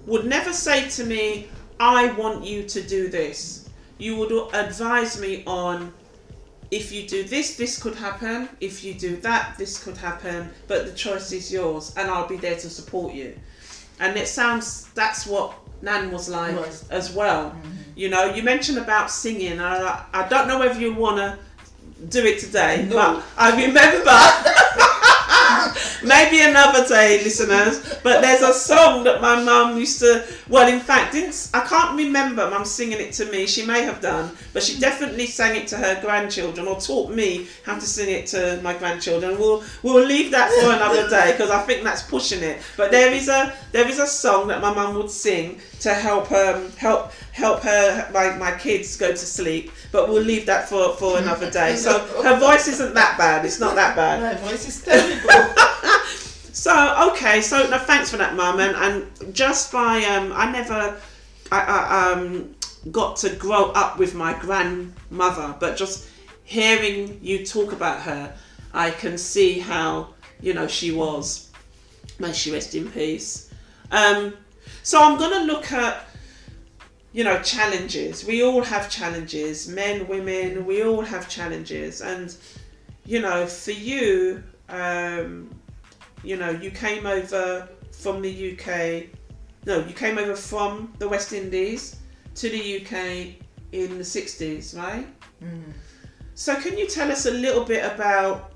would 0.06 0.26
never 0.26 0.54
say 0.54 0.90
to 0.90 1.04
me, 1.04 1.48
"I 1.80 2.12
want 2.14 2.46
you 2.46 2.64
to 2.64 2.82
do 2.82 3.10
this." 3.10 3.70
You 3.98 4.18
would 4.18 4.32
advise 4.54 5.20
me 5.20 5.44
on 5.48 5.94
if 6.72 6.92
you 6.92 7.08
do 7.08 7.24
this, 7.24 7.56
this 7.56 7.82
could 7.82 7.96
happen. 7.96 8.50
If 8.60 8.84
you 8.84 8.94
do 8.94 9.16
that, 9.18 9.58
this 9.58 9.82
could 9.84 9.98
happen. 9.98 10.50
But 10.68 10.86
the 10.86 10.92
choice 10.92 11.32
is 11.32 11.52
yours, 11.52 11.94
and 11.96 12.10
I'll 12.10 12.28
be 12.28 12.38
there 12.38 12.56
to 12.56 12.70
support 12.70 13.14
you. 13.14 13.38
And 14.00 14.18
it 14.18 14.28
sounds 14.28 14.90
that's 14.94 15.26
what 15.26 15.54
Nan 15.86 16.12
was 16.12 16.28
like 16.28 16.56
Was. 16.58 16.90
as 16.90 17.14
well. 17.14 17.52
Mm-hmm. 17.52 17.70
You 17.96 18.10
know, 18.10 18.26
you 18.34 18.44
mentioned 18.44 18.78
about 18.80 19.10
singing. 19.12 19.62
I, 19.62 20.04
I 20.14 20.28
don't 20.28 20.48
know 20.50 20.60
whether 20.60 20.80
you 20.80 20.94
want 20.94 21.18
to 21.18 21.38
do 22.10 22.26
it 22.26 22.40
today, 22.40 22.86
No. 22.90 22.96
but 22.96 23.24
I 23.38 23.66
remember. 23.66 24.62
Maybe 26.06 26.42
another 26.42 26.88
day, 26.88 27.24
listeners. 27.24 28.00
But 28.04 28.22
there's 28.22 28.42
a 28.42 28.54
song 28.54 29.04
that 29.06 29.22
my 29.22 29.42
mum 29.42 29.78
used 29.78 30.00
to. 30.00 30.26
Well, 30.48 30.72
in 30.72 30.80
fact, 30.80 31.14
didn't 31.14 31.50
I 31.54 31.62
can't 31.62 31.98
remember 31.98 32.50
mum 32.50 32.66
singing 32.66 33.00
it 33.00 33.14
to 33.14 33.26
me. 33.26 33.48
She 33.48 33.66
may 33.66 33.82
have 33.82 34.02
done, 34.02 34.32
but 34.54 34.64
she 34.64 34.80
definitely 34.80 35.26
sang 35.26 35.56
it 35.56 35.68
to 35.70 35.78
her 35.78 36.00
grandchildren 36.02 36.68
or 36.68 36.80
taught 36.80 37.12
me 37.12 37.48
how 37.64 37.76
to 37.76 37.82
sing 37.82 38.10
it 38.10 38.28
to 38.28 38.60
my 38.64 38.74
grandchildren. 38.74 39.40
We'll 39.40 39.64
we'll 39.84 40.06
leave 40.06 40.32
that 40.32 40.52
for 40.62 40.72
another 40.72 41.10
day 41.10 41.32
because 41.32 41.50
I 41.50 41.62
think 41.64 41.84
that's 41.84 42.04
pushing 42.04 42.44
it. 42.44 42.62
But 42.78 42.92
there 42.92 43.12
is 43.12 43.28
a 43.28 43.54
there 43.72 43.88
is 43.88 44.00
a 44.00 44.08
song 44.08 44.48
that 44.50 44.62
my 44.62 44.74
mum 44.74 44.96
would 44.96 45.10
sing 45.10 45.60
to 45.82 45.94
help 45.94 46.32
um 46.32 46.72
help 46.74 47.12
help 47.32 47.62
her 47.62 48.10
my, 48.14 48.36
my 48.38 48.52
kids 48.58 48.96
go 48.98 49.10
to 49.12 49.18
sleep. 49.18 49.72
But 49.92 50.10
we'll 50.10 50.24
leave 50.24 50.46
that 50.46 50.70
for 50.70 50.94
for 50.96 51.18
another 51.18 51.50
day. 51.50 51.76
So 51.76 52.00
her 52.24 52.40
voice 52.40 52.68
isn't 52.68 52.94
that 52.94 53.18
bad. 53.18 53.46
It's 53.46 53.60
not 53.60 53.76
that 53.76 53.96
bad. 53.96 54.22
My 54.22 54.50
voice 54.50 54.68
is 54.68 54.82
terrible. 54.84 55.54
So 56.56 57.12
okay, 57.12 57.42
so 57.42 57.70
no, 57.70 57.78
thanks 57.78 58.10
for 58.10 58.16
that, 58.18 58.34
Mum. 58.34 58.62
And, 58.62 58.76
and 58.78 59.36
just 59.36 59.74
by 59.74 60.04
um, 60.06 60.32
I 60.34 60.50
never, 60.50 61.00
I, 61.52 61.60
I 61.60 62.12
um, 62.14 62.56
got 62.92 63.18
to 63.18 63.30
grow 63.36 63.72
up 63.72 64.00
with 64.00 64.16
my 64.16 64.34
grandmother, 64.40 65.54
but 65.60 65.76
just 65.76 66.08
hearing 66.46 67.20
you 67.22 67.46
talk 67.46 67.74
about 67.74 68.02
her, 68.04 68.34
I 68.74 68.92
can 68.92 69.18
see 69.18 69.60
how 69.60 70.14
you 70.42 70.54
know 70.54 70.66
she 70.66 70.92
was. 70.92 71.52
May 72.20 72.32
she 72.32 72.52
rest 72.52 72.74
in 72.74 72.90
peace. 72.90 73.54
Um, 73.92 74.34
so 74.82 75.02
I'm 75.02 75.20
gonna 75.20 75.46
look 75.46 75.72
at 75.72 76.08
you 77.12 77.24
know 77.24 77.42
challenges. 77.42 78.26
We 78.26 78.44
all 78.44 78.64
have 78.64 78.90
challenges, 78.90 79.68
men, 79.68 80.08
women. 80.08 80.66
We 80.66 80.84
all 80.84 81.02
have 81.02 81.28
challenges, 81.28 82.02
and 82.02 82.34
you 83.06 83.20
know 83.20 83.46
for 83.46 83.72
you. 83.72 84.44
Um, 84.70 85.55
you 86.26 86.38
know, 86.38 86.50
you 86.50 86.72
came 86.72 87.06
over 87.06 87.70
from 87.92 88.22
the 88.22 88.52
UK. 88.52 89.08
No, 89.66 89.86
you 89.86 89.94
came 89.94 90.18
over 90.18 90.36
from 90.36 90.94
the 91.00 91.08
West 91.08 91.34
Indies 91.34 91.98
to 92.36 92.50
the 92.50 92.82
UK 92.82 93.36
in 93.72 93.98
the 93.98 94.04
60s, 94.04 94.78
right? 94.78 95.08
Mm. 95.44 95.74
So, 96.34 96.56
can 96.56 96.78
you 96.78 96.88
tell 96.88 97.12
us 97.12 97.26
a 97.26 97.32
little 97.32 97.64
bit 97.64 97.86
about 97.86 98.54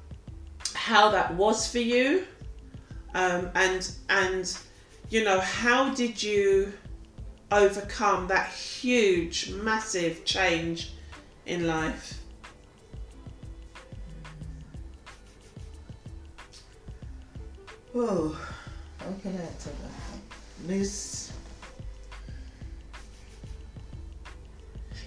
how 0.73 1.09
that 1.11 1.33
was 1.35 1.71
for 1.71 1.79
you? 1.79 2.25
Um, 3.15 3.49
and, 3.55 3.89
and, 4.09 4.57
you 5.09 5.23
know, 5.23 5.39
how 5.39 5.93
did 5.93 6.21
you 6.21 6.73
overcome 7.51 8.27
that 8.27 8.49
huge, 8.49 9.51
massive 9.51 10.25
change 10.25 10.93
in 11.45 11.65
life? 11.65 12.18
Oh, 17.95 18.39
how 18.99 19.11
can 19.21 19.35
I 19.37 19.41
answer 19.41 19.71
that? 19.71 20.67
Miss, 20.67 21.31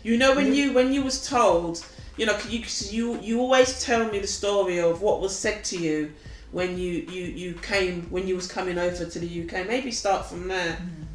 You 0.03 0.19
know 0.19 0.35
when 0.35 0.53
you 0.53 0.73
when 0.73 0.93
you 0.93 1.03
was 1.03 1.27
told, 1.27 1.85
you 2.17 2.27
know, 2.27 2.37
you 2.49 2.65
you 2.91 3.21
you 3.21 3.41
always 3.41 3.83
tell 3.85 4.11
me 4.11 4.19
the 4.19 4.27
story 4.27 4.81
of 4.81 5.01
what 5.01 5.21
was 5.21 5.37
said 5.37 5.63
to 5.65 5.79
you 5.79 6.13
when 6.51 6.77
you 6.77 6.93
you 7.09 7.25
you 7.25 7.55
came 7.55 8.03
when 8.11 8.27
you 8.27 8.35
was 8.35 8.49
coming 8.49 8.79
over 8.79 9.05
to 9.05 9.19
the 9.19 9.45
UK. 9.45 9.67
Maybe 9.67 9.93
start 9.93 10.27
from 10.27 10.49
there. 10.49 10.77
Mm. 10.77 11.07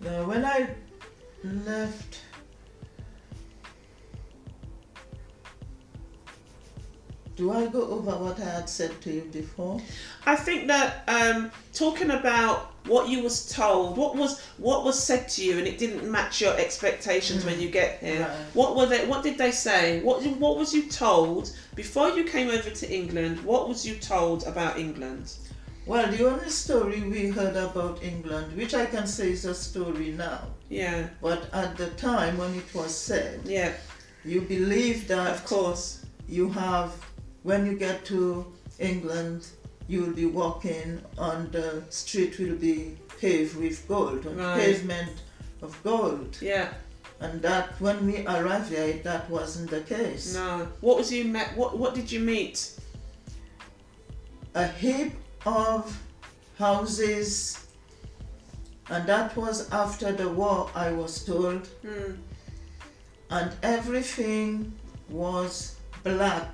now 0.00 0.24
when 0.24 0.44
I 0.44 0.68
left, 1.44 2.22
do 7.38 7.52
I 7.52 7.66
go 7.66 7.82
over 7.82 8.10
what 8.10 8.40
I 8.40 8.50
had 8.50 8.68
said 8.68 9.00
to 9.02 9.12
you 9.12 9.22
before? 9.32 9.80
I 10.26 10.34
think 10.34 10.66
that 10.66 11.04
um, 11.06 11.50
talking 11.72 12.10
about 12.10 12.74
what 12.86 13.08
you 13.08 13.22
was 13.22 13.48
told, 13.48 13.96
what 13.96 14.16
was 14.16 14.40
what 14.58 14.84
was 14.84 15.00
said 15.02 15.28
to 15.30 15.44
you, 15.44 15.56
and 15.58 15.66
it 15.66 15.78
didn't 15.78 16.10
match 16.10 16.40
your 16.40 16.54
expectations 16.58 17.44
when 17.44 17.60
you 17.60 17.70
get 17.70 18.00
here. 18.00 18.22
Right. 18.26 18.36
What 18.54 18.74
were 18.76 18.86
they? 18.86 19.06
What 19.06 19.22
did 19.22 19.38
they 19.38 19.52
say? 19.52 20.02
What 20.02 20.22
what 20.38 20.58
was 20.58 20.74
you 20.74 20.82
told 20.90 21.56
before 21.76 22.10
you 22.10 22.24
came 22.24 22.48
over 22.50 22.70
to 22.70 22.86
England? 22.92 23.38
What 23.44 23.68
was 23.68 23.86
you 23.86 23.94
told 23.94 24.44
about 24.44 24.76
England? 24.78 25.32
Well, 25.86 26.10
the 26.10 26.26
only 26.28 26.50
story 26.50 27.00
we 27.02 27.28
heard 27.28 27.56
about 27.56 28.02
England, 28.02 28.54
which 28.56 28.74
I 28.74 28.84
can 28.84 29.06
say 29.06 29.30
is 29.30 29.44
a 29.46 29.54
story 29.54 30.10
now, 30.10 30.40
Yeah, 30.68 31.08
but 31.22 31.48
at 31.54 31.78
the 31.78 31.88
time 31.90 32.36
when 32.36 32.54
it 32.56 32.74
was 32.74 32.94
said, 32.94 33.40
yeah, 33.44 33.72
you 34.22 34.42
believe 34.42 35.08
that 35.08 35.28
of 35.34 35.44
course. 35.46 36.04
you 36.28 36.50
have, 36.50 36.90
when 37.42 37.66
you 37.66 37.76
get 37.78 38.04
to 38.06 38.46
England, 38.78 39.46
you 39.88 40.02
will 40.02 40.12
be 40.12 40.26
walking 40.26 41.00
on 41.16 41.50
the 41.50 41.82
street 41.90 42.38
will 42.38 42.56
be 42.56 42.96
paved 43.20 43.56
with 43.56 43.86
gold, 43.88 44.26
on 44.26 44.36
Right. 44.36 44.60
pavement 44.60 45.12
of 45.62 45.76
gold. 45.82 46.36
Yeah, 46.40 46.68
And 47.20 47.42
that 47.42 47.80
when 47.80 48.06
we 48.06 48.24
arrived 48.26 48.70
there, 48.70 48.92
that 49.02 49.28
wasn't 49.28 49.70
the 49.70 49.80
case. 49.80 50.34
no. 50.34 50.68
What 50.80 50.98
was 50.98 51.10
you 51.12 51.24
met? 51.24 51.56
What 51.56 51.76
What 51.78 51.94
did 51.94 52.12
you 52.12 52.20
meet? 52.20 52.70
A 54.54 54.66
heap 54.68 55.12
of 55.46 56.00
houses, 56.58 57.58
and 58.90 59.06
that 59.08 59.36
was 59.36 59.68
after 59.70 60.12
the 60.12 60.28
war, 60.28 60.70
I 60.74 60.90
was 60.92 61.24
told, 61.24 61.66
Hmm. 61.82 62.12
and 63.30 63.50
everything 63.62 64.72
was 65.08 65.74
black 66.04 66.50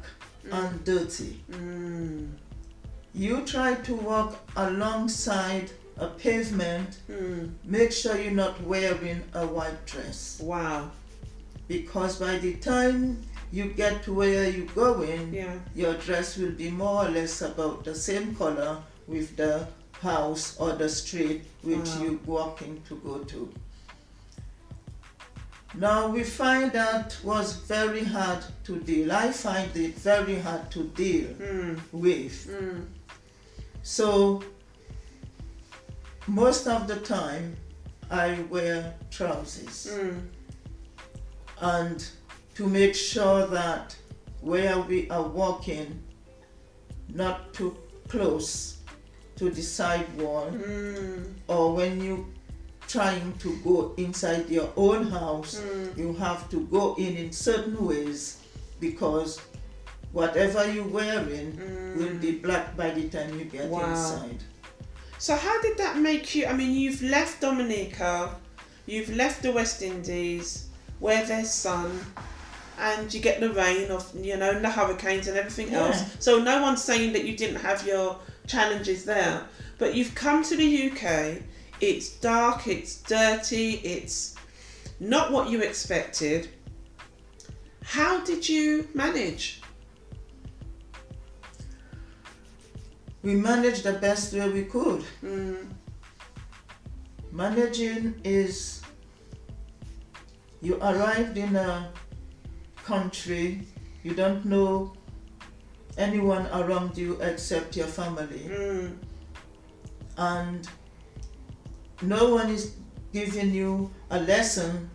and 0.50 0.84
dirty. 0.84 1.40
Mm. 1.50 2.32
You 3.14 3.42
try 3.46 3.74
to 3.74 3.94
walk 3.94 4.36
alongside 4.56 5.70
a 5.96 6.08
pavement, 6.08 6.98
Hmm. 7.06 7.46
make 7.64 7.92
sure 7.92 8.18
you're 8.20 8.32
not 8.32 8.60
wearing 8.64 9.22
a 9.32 9.46
white 9.46 9.86
dress 9.86 10.40
Wow. 10.42 10.90
because 11.68 12.16
by 12.16 12.38
the 12.38 12.54
time 12.54 13.22
you 13.52 13.66
get 13.66 14.02
to 14.02 14.12
where 14.12 14.50
you're 14.50 14.66
going, 14.74 15.32
Yeah. 15.32 15.54
your 15.74 15.94
dress 15.94 16.36
will 16.36 16.50
be 16.50 16.70
more 16.70 17.06
or 17.06 17.10
less 17.10 17.40
about 17.42 17.84
the 17.84 17.94
same 17.94 18.34
color 18.34 18.78
with 19.06 19.36
the 19.36 19.68
house 20.00 20.56
or 20.58 20.72
the 20.72 20.88
street 20.88 21.42
which 21.62 21.86
Wow. 21.86 22.02
you're 22.02 22.18
walking 22.26 22.82
to 22.88 22.96
go 22.96 23.18
to. 23.18 23.52
Now 25.76 26.06
we 26.08 26.22
find 26.22 26.70
that 26.72 27.16
was 27.24 27.54
very 27.54 28.04
hard 28.04 28.44
to 28.64 28.78
deal. 28.78 29.10
I 29.12 29.32
find 29.32 29.76
it 29.76 29.94
very 29.96 30.38
hard 30.38 30.70
to 30.70 30.84
deal 30.84 31.26
Hmm. 31.34 31.74
with. 31.92 32.46
Hmm. 32.46 32.80
So 33.82 34.42
most 36.26 36.66
of 36.68 36.86
the 36.86 36.96
time 36.96 37.56
I 38.10 38.38
wear 38.50 38.94
trousers 39.10 39.88
Hmm. 39.92 40.18
and 41.60 42.06
to 42.54 42.66
make 42.68 42.94
sure 42.94 43.46
that 43.48 43.96
where 44.40 44.78
we 44.78 45.10
are 45.10 45.22
walking 45.26 46.02
not 47.08 47.52
too 47.52 47.76
close 48.08 48.76
to 49.36 49.50
the 49.50 49.62
sidewall 49.62 50.50
Hmm. 50.50 51.22
or 51.48 51.74
when 51.74 52.00
you 52.00 52.32
trying 52.88 53.32
to 53.38 53.56
go 53.64 53.92
inside 53.96 54.48
your 54.48 54.70
own 54.76 55.06
house 55.08 55.60
Hmm. 55.60 55.98
you 56.00 56.12
have 56.14 56.48
to 56.50 56.60
go 56.70 56.94
in 56.98 57.16
in 57.16 57.32
certain 57.32 57.84
ways 57.86 58.38
because 58.80 59.40
whatever 60.12 60.70
you're 60.70 60.86
wearing 60.86 61.58
will 61.96 62.14
be 62.18 62.32
black 62.32 62.76
by 62.76 62.90
the 62.90 63.08
time 63.08 63.38
you 63.38 63.44
get 63.46 63.64
Mm. 63.66 63.70
Wow. 63.70 63.90
inside 63.90 64.42
So 65.18 65.34
how 65.36 65.60
did 65.62 65.78
that 65.78 65.96
make 65.98 66.34
you? 66.34 66.44
I 66.46 66.52
mean, 66.52 66.72
you've 66.72 67.00
left 67.02 67.40
Dominica, 67.40 68.34
you've 68.86 69.08
left 69.14 69.42
the 69.42 69.52
West 69.52 69.80
Indies, 69.80 70.66
where 70.98 71.24
there's 71.24 71.50
sun, 71.50 72.04
and 72.78 73.12
you 73.14 73.20
get 73.20 73.40
the 73.40 73.50
rain 73.50 73.90
of 73.90 74.02
you 74.14 74.36
know 74.36 74.50
and 74.50 74.62
the 74.64 74.70
hurricanes 74.70 75.26
and 75.28 75.36
everything 75.38 75.70
Yeah. 75.72 75.86
else. 75.86 76.02
So 76.18 76.38
no 76.40 76.60
one's 76.60 76.82
saying 76.84 77.12
that 77.14 77.24
you 77.24 77.36
didn't 77.36 77.60
have 77.62 77.86
your 77.86 78.18
challenges 78.46 79.04
there, 79.04 79.46
but 79.78 79.94
you've 79.94 80.14
come 80.14 80.42
to 80.44 80.56
the 80.56 80.68
UK. 80.90 81.42
It's 81.86 82.08
dark, 82.08 82.66
it's 82.66 83.02
dirty, 83.02 83.72
it's 83.84 84.36
not 85.00 85.30
what 85.32 85.50
you 85.50 85.60
expected. 85.60 86.48
How 87.82 88.24
did 88.24 88.48
you 88.48 88.88
manage? 88.94 89.60
we 93.24 93.34
managed 93.34 93.84
the 93.84 93.94
best 93.94 94.34
way 94.34 94.48
we 94.50 94.64
could 94.64 95.02
Mm, 95.22 95.66
Managing 97.32 98.14
is 98.22 98.80
you 100.62 100.76
arrived 100.76 101.36
in 101.36 101.56
a 101.56 101.90
country, 102.84 103.66
you 104.04 104.14
don't 104.14 104.44
know 104.44 104.92
anyone 105.98 106.46
around 106.48 106.96
you 106.96 107.18
except 107.20 107.76
your 107.76 107.88
family, 107.88 108.44
mm, 108.46 108.96
and 110.16 110.68
no 112.02 112.34
one 112.34 112.50
is 112.50 112.74
giving 113.12 113.52
you 113.52 113.90
a 114.10 114.20
lesson 114.20 114.90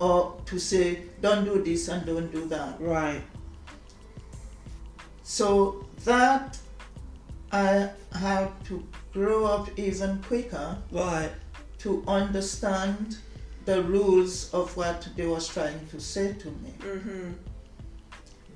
or 0.00 0.40
to 0.46 0.58
say, 0.58 1.02
don't 1.20 1.44
do 1.44 1.62
this 1.62 1.88
and 1.88 2.04
don't 2.06 2.30
do 2.32 2.46
that. 2.48 2.80
right. 2.80 3.22
So 5.22 5.86
that 6.04 6.58
I 7.50 7.90
had 8.12 8.48
to 8.66 8.84
grow 9.12 9.46
up 9.46 9.68
even 9.78 10.22
quicker 10.22 10.76
Right. 10.90 11.32
to 11.78 12.02
understand 12.06 13.16
the 13.64 13.82
rules 13.82 14.52
of 14.52 14.76
what 14.76 15.08
they 15.16 15.26
was 15.26 15.48
trying 15.48 15.86
to 15.88 16.00
say 16.00 16.34
to 16.34 16.48
me. 16.48 16.74
Mhm. 16.80 17.34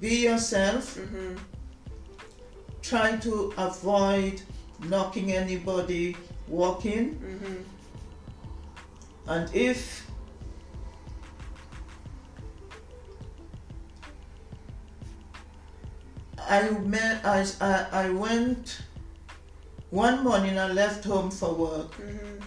Be 0.00 0.16
yourself, 0.24 0.96
Mhm. 0.98 1.38
try 2.82 3.16
to 3.16 3.52
avoid 3.56 4.42
knocking 4.80 5.32
anybody 5.32 6.16
walking, 6.48 7.14
Mhm. 7.16 7.64
and 9.26 9.54
if 9.54 10.06
I 16.38 16.70
met, 16.70 17.24
I, 17.24 17.46
I, 17.60 17.86
I 18.06 18.10
went 18.10 18.80
one 19.90 20.22
morning 20.22 20.58
I 20.58 20.68
left 20.68 21.04
home 21.04 21.30
for 21.30 21.54
work 21.54 21.92
Mhm. 21.96 22.42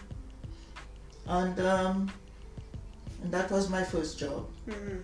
and 1.27 1.59
um, 1.59 2.11
and 3.23 3.31
that 3.31 3.51
was 3.51 3.69
my 3.69 3.83
first 3.83 4.17
job. 4.19 4.47
Mhm. 4.67 5.03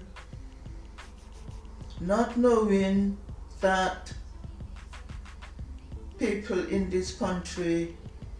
not 1.99 2.37
knowing 2.37 3.17
that 3.59 4.13
people 6.19 6.59
in 6.67 6.91
this 6.91 7.11
country 7.17 7.97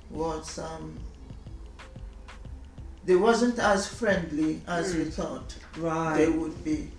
was 0.10 0.60
um, 0.60 0.98
they 3.06 3.16
wasn't 3.16 3.60
as 3.60 3.88
friendly 3.88 4.62
as 4.68 4.94
we 4.96 5.04
Mm. 5.06 5.14
thought 5.14 5.56
they 6.18 6.30
would 6.30 6.64
be 6.64 6.92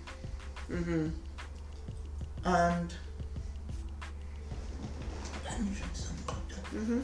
Mm-hmm. 0.69 1.09
and 2.45 2.93
Let 5.45 5.59
me 5.61 5.67
drink 5.77 5.95
some 5.95 6.15
water. 6.27 6.61
Mhm. 6.75 7.01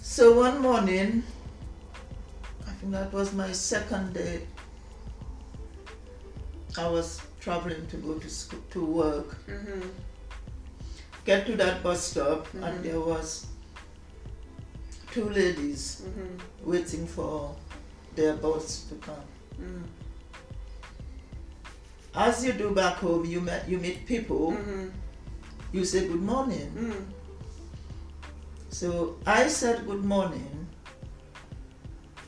so 0.00 0.32
one 0.32 0.60
morning 0.60 1.22
i 2.66 2.70
think 2.72 2.92
that 2.92 3.12
was 3.12 3.32
my 3.32 3.52
second 3.52 4.12
day 4.14 4.40
i 6.78 6.86
was 6.88 7.17
traveling 7.40 7.86
to 7.88 7.96
go 7.96 8.14
to 8.14 8.28
school, 8.28 8.60
to 8.70 8.84
work 8.84 9.36
Mhm. 9.46 9.90
get 11.24 11.46
to 11.46 11.56
that 11.56 11.82
bus 11.82 12.02
stop 12.10 12.46
Mhm. 12.52 12.62
and 12.64 12.84
there 12.84 13.00
was 13.00 13.46
two 15.12 15.28
ladies 15.30 16.02
Mhm. 16.06 16.40
waiting 16.64 17.06
for 17.06 17.54
their 18.16 18.34
bus 18.36 18.84
to 18.88 18.94
come. 18.96 19.26
Mhm. 19.60 19.84
As 22.14 22.44
you 22.44 22.52
do 22.52 22.70
back 22.74 22.96
home, 22.96 23.24
you 23.24 23.40
met 23.40 23.68
you 23.68 23.78
meet 23.78 24.06
people, 24.06 24.52
Mhm. 24.52 24.90
you 25.72 25.84
say 25.84 26.08
good 26.08 26.22
morning. 26.22 26.70
Mhm. 26.76 27.04
So 28.70 29.16
I 29.26 29.48
said 29.48 29.86
good 29.86 30.04
morning 30.04 30.66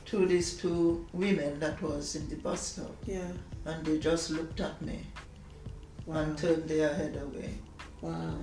to 0.05 0.25
these 0.27 0.57
two 0.57 1.05
women 1.13 1.59
that 1.59 1.81
was 1.81 2.15
in 2.15 2.27
the 2.29 2.35
bus 2.35 2.61
stop, 2.73 2.95
Yeah. 3.05 3.31
And 3.65 3.85
they 3.85 3.97
just 3.99 4.29
looked 4.31 4.59
at 4.59 4.81
me 4.81 4.99
Wow. 6.05 6.17
and 6.17 6.37
turned 6.37 6.67
their 6.67 6.93
head 6.93 7.15
away. 7.21 7.53
Wow. 8.01 8.35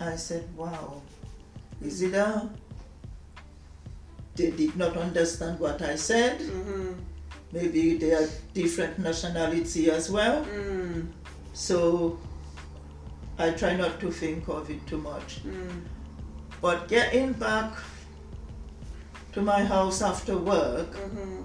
I 0.00 0.16
said, 0.16 0.44
"Wow, 0.56 1.02
is 1.80 2.02
it 2.02 2.14
a?" 2.14 2.48
They 4.34 4.50
did 4.50 4.76
not 4.76 4.96
understand 4.96 5.60
what 5.60 5.82
I 5.82 5.94
said. 5.96 6.40
Mhm. 6.40 6.94
Maybe 7.52 7.98
they 7.98 8.12
are 8.14 8.28
different 8.54 8.98
nationality 8.98 9.90
as 9.90 10.10
well. 10.10 10.44
Mm. 10.46 11.08
So 11.52 12.18
I 13.38 13.50
try 13.50 13.76
not 13.76 14.00
to 14.00 14.10
think 14.10 14.48
of 14.48 14.70
it 14.70 14.86
too 14.86 14.96
much. 14.98 15.42
Mm. 15.44 15.82
But 16.62 16.88
getting 16.88 17.34
back 17.34 17.74
to 19.32 19.42
my 19.42 19.62
house 19.64 20.00
after 20.00 20.36
work, 20.38 20.92
Mhm. 20.96 21.44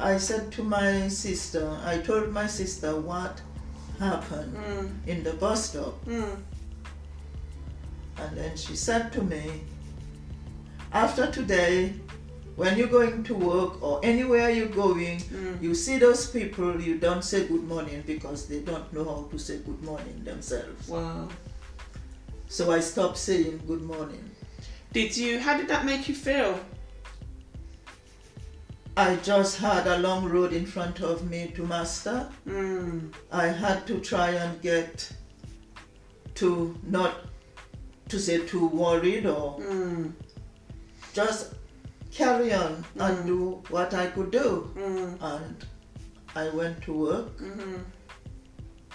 I 0.00 0.16
said 0.18 0.50
to 0.52 0.62
my 0.62 1.08
sister, 1.08 1.76
I 1.84 1.98
told 1.98 2.32
my 2.32 2.46
sister 2.46 2.96
what 3.00 3.40
happened 3.98 4.56
Mm. 4.56 4.88
in 5.06 5.22
the 5.24 5.32
bus 5.34 5.70
stop. 5.70 6.04
Mm. 6.06 6.36
And 8.18 8.36
then 8.36 8.56
she 8.56 8.76
said 8.76 9.12
to 9.12 9.22
me, 9.22 9.62
after 10.92 11.30
today, 11.30 11.94
when 12.56 12.76
you're 12.76 12.88
going 12.88 13.22
to 13.24 13.34
work 13.34 13.82
or 13.82 14.00
anywhere 14.02 14.50
you're 14.50 14.74
going, 14.86 15.20
Mm. 15.20 15.62
you 15.62 15.74
see 15.74 15.98
those 15.98 16.26
people, 16.26 16.80
you 16.80 16.98
don't 16.98 17.22
say 17.24 17.46
good 17.46 17.64
morning 17.64 18.02
because 18.06 18.46
they 18.46 18.60
don't 18.60 18.90
know 18.92 19.04
how 19.04 19.28
to 19.30 19.38
say 19.38 19.58
good 19.58 19.82
morning 19.82 20.22
themselves. 20.24 20.88
Wow. 20.88 21.28
So 22.48 22.72
I 22.72 22.80
stopped 22.80 23.16
saying 23.18 23.60
good 23.66 23.82
morning. 23.82 24.24
Did 24.92 25.16
you? 25.16 25.38
How 25.38 25.56
did 25.56 25.68
that 25.68 25.84
make 25.84 26.08
you 26.08 26.14
feel? 26.14 26.58
I 28.96 29.16
just 29.16 29.58
had 29.58 29.86
a 29.86 29.98
long 29.98 30.28
road 30.28 30.52
in 30.52 30.66
front 30.66 31.00
of 31.00 31.28
me 31.30 31.52
to 31.56 31.64
master. 31.64 32.28
Mm. 32.46 33.12
I 33.32 33.46
had 33.46 33.86
to 33.86 33.98
try 34.00 34.30
and 34.30 34.60
get 34.60 35.10
to 36.34 36.76
not 36.84 37.14
to 38.08 38.18
say 38.18 38.44
too 38.46 38.66
worried 38.66 39.26
or 39.26 39.58
Mm. 39.60 40.12
just 41.12 41.54
carry 42.10 42.52
on 42.52 42.84
and 42.98 43.26
do 43.26 43.62
what 43.68 43.94
I 43.94 44.06
could 44.08 44.30
do. 44.32 44.70
Mm. 44.76 45.16
And 45.22 45.64
I 46.34 46.48
went 46.50 46.82
to 46.82 46.92
work, 46.92 47.38
Mm-hmm. 47.38 47.76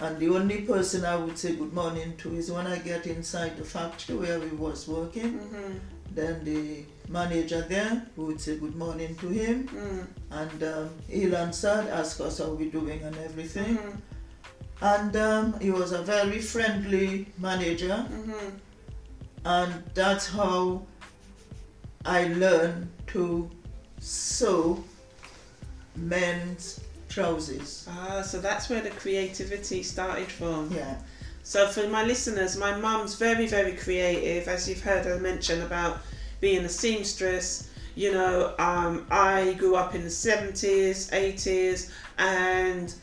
and 0.04 0.18
the 0.18 0.28
only 0.28 0.62
person 0.62 1.04
I 1.04 1.16
would 1.16 1.36
say 1.38 1.54
good 1.56 1.72
morning 1.72 2.16
to 2.18 2.34
is 2.34 2.50
when 2.50 2.66
I 2.66 2.78
get 2.78 3.06
inside 3.06 3.56
the 3.56 3.64
factory 3.64 4.16
where 4.16 4.38
we 4.40 4.48
was 4.48 4.86
working. 4.88 5.38
Mm-hmm. 5.40 5.78
Then 6.14 6.44
the 6.44 6.84
manager 7.08 7.60
there 7.68 8.02
we 8.16 8.24
would 8.24 8.40
say 8.40 8.56
good 8.56 8.76
morning 8.76 9.14
to 9.16 9.28
him, 9.28 9.68
Mm. 9.68 10.06
and 10.30 10.62
um, 10.62 10.90
he'll 11.08 11.36
answer, 11.36 11.86
ask 11.92 12.20
us 12.20 12.38
how 12.38 12.50
we're 12.50 12.70
doing 12.70 13.00
and 13.02 13.16
everything. 13.18 13.76
Mm-hmm. 13.78 13.98
And 14.82 15.16
um, 15.16 15.60
he 15.60 15.70
was 15.70 15.92
a 15.92 16.02
very 16.02 16.40
friendly 16.40 17.26
manager, 17.38 18.06
Mm-hmm. 18.10 18.48
and 19.44 19.82
that's 19.94 20.28
how 20.28 20.82
I 22.04 22.28
learned 22.28 22.88
to 23.08 23.50
sew 24.00 24.82
men's 25.96 26.80
trousers. 27.08 27.86
Ah, 27.90 28.22
so 28.22 28.40
that's 28.40 28.68
where 28.68 28.82
the 28.82 28.90
creativity 28.90 29.82
started 29.82 30.26
from. 30.28 30.70
Yeah. 30.72 30.96
So 31.42 31.68
for 31.68 31.88
my 31.88 32.04
listeners, 32.04 32.56
my 32.56 32.76
mum's 32.76 33.14
very, 33.14 33.46
very 33.46 33.72
creative, 33.72 34.48
as 34.48 34.68
you've 34.68 34.82
heard 34.82 35.04
her 35.06 35.18
mention 35.18 35.62
about 35.62 35.98
being 36.40 36.64
a 36.64 36.68
seamstress. 36.68 37.70
You 37.94 38.12
know, 38.12 38.54
um, 38.58 39.06
I 39.10 39.54
grew 39.54 39.76
up 39.76 39.94
in 39.94 40.02
the 40.04 40.10
seventies, 40.10 41.10
eighties, 41.12 41.90
and 42.18 42.94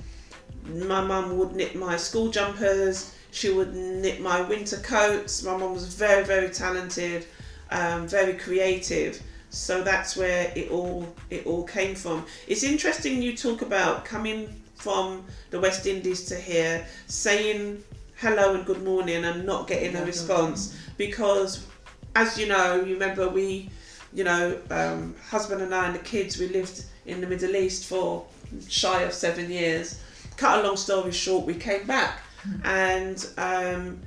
my 0.67 1.01
mum 1.01 1.37
would 1.37 1.55
knit 1.55 1.75
my 1.75 1.97
school 1.97 2.29
jumpers. 2.29 3.13
She 3.31 3.49
would 3.51 3.73
knit 3.73 4.21
my 4.21 4.41
winter 4.41 4.77
coats. 4.77 5.43
My 5.43 5.57
mum 5.57 5.73
was 5.73 5.93
very, 5.93 6.23
very 6.23 6.49
talented, 6.49 7.25
um, 7.71 8.07
very 8.07 8.33
creative. 8.33 9.21
So 9.49 9.83
that's 9.83 10.15
where 10.15 10.51
it 10.55 10.69
all 10.71 11.15
it 11.29 11.45
all 11.45 11.63
came 11.63 11.95
from. 11.95 12.25
It's 12.47 12.63
interesting 12.63 13.21
you 13.21 13.35
talk 13.35 13.61
about 13.61 14.05
coming 14.05 14.61
from 14.75 15.25
the 15.49 15.59
West 15.59 15.85
Indies 15.87 16.25
to 16.25 16.35
here, 16.35 16.85
saying 17.07 17.83
hello 18.17 18.53
and 18.55 18.65
good 18.65 18.83
morning 18.83 19.25
and 19.25 19.45
not 19.45 19.67
getting 19.67 19.95
a 19.95 20.05
response 20.05 20.77
because 20.97 21.67
as 22.15 22.37
you 22.37 22.47
know 22.47 22.75
you 22.75 22.93
remember 22.93 23.29
we 23.29 23.69
you 24.13 24.23
know 24.23 24.57
um, 24.69 25.15
husband 25.29 25.61
and 25.61 25.73
i 25.73 25.87
and 25.87 25.95
the 25.95 25.99
kids 25.99 26.37
we 26.37 26.47
lived 26.49 26.85
in 27.05 27.21
the 27.21 27.27
middle 27.27 27.55
east 27.55 27.85
for 27.85 28.25
shy 28.67 29.01
of 29.01 29.13
seven 29.13 29.49
years. 29.49 30.01
Cut 30.37 30.59
a 30.59 30.67
long 30.67 30.77
story 30.77 31.11
short 31.11 31.45
we 31.45 31.55
came 31.55 31.85
back. 31.85 32.21
And 32.63 33.25
um, 33.37 33.99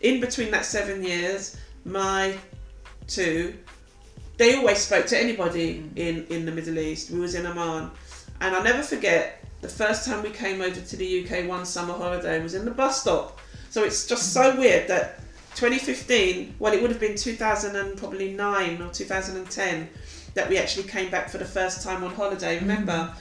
in 0.00 0.20
between 0.20 0.50
that 0.50 0.64
seven 0.64 1.02
years 1.02 1.56
my 1.86 2.36
two 3.06 3.54
they 4.36 4.56
always 4.56 4.78
spoke 4.78 5.06
to 5.06 5.18
anybody 5.18 5.84
in 5.96 6.26
in 6.26 6.44
the 6.44 6.52
middle 6.52 6.78
east. 6.78 7.10
We 7.10 7.20
was 7.20 7.34
in 7.34 7.46
oman. 7.46 7.90
And 8.40 8.54
i'll 8.54 8.64
never 8.64 8.82
forget 8.82 9.44
the 9.60 9.68
first 9.68 10.04
time 10.04 10.22
we 10.22 10.30
came 10.30 10.60
over 10.60 10.80
to 10.80 10.96
the 10.96 11.24
uk 11.24 11.48
one 11.48 11.64
summer 11.64 11.94
holiday 11.94 12.42
was 12.42 12.54
in 12.54 12.64
the 12.64 12.70
bus 12.70 13.00
stop. 13.00 13.40
So 13.70 13.84
it's 13.84 14.06
just 14.06 14.32
so 14.32 14.56
weird 14.56 14.88
that 14.88 15.20
2015 15.54 16.56
well 16.58 16.72
it 16.72 16.82
would 16.82 16.90
have 16.90 17.00
been 17.00 17.16
2000 17.16 17.76
and 17.76 17.96
probably 17.96 18.32
9 18.32 18.82
or 18.82 18.90
2010 18.90 19.88
that 20.34 20.48
we 20.48 20.58
actually 20.58 20.88
came 20.88 21.10
back 21.10 21.28
for 21.28 21.38
the 21.38 21.44
first 21.44 21.82
time 21.82 22.04
on 22.04 22.12
holiday 22.14 22.58
remember? 22.58 23.14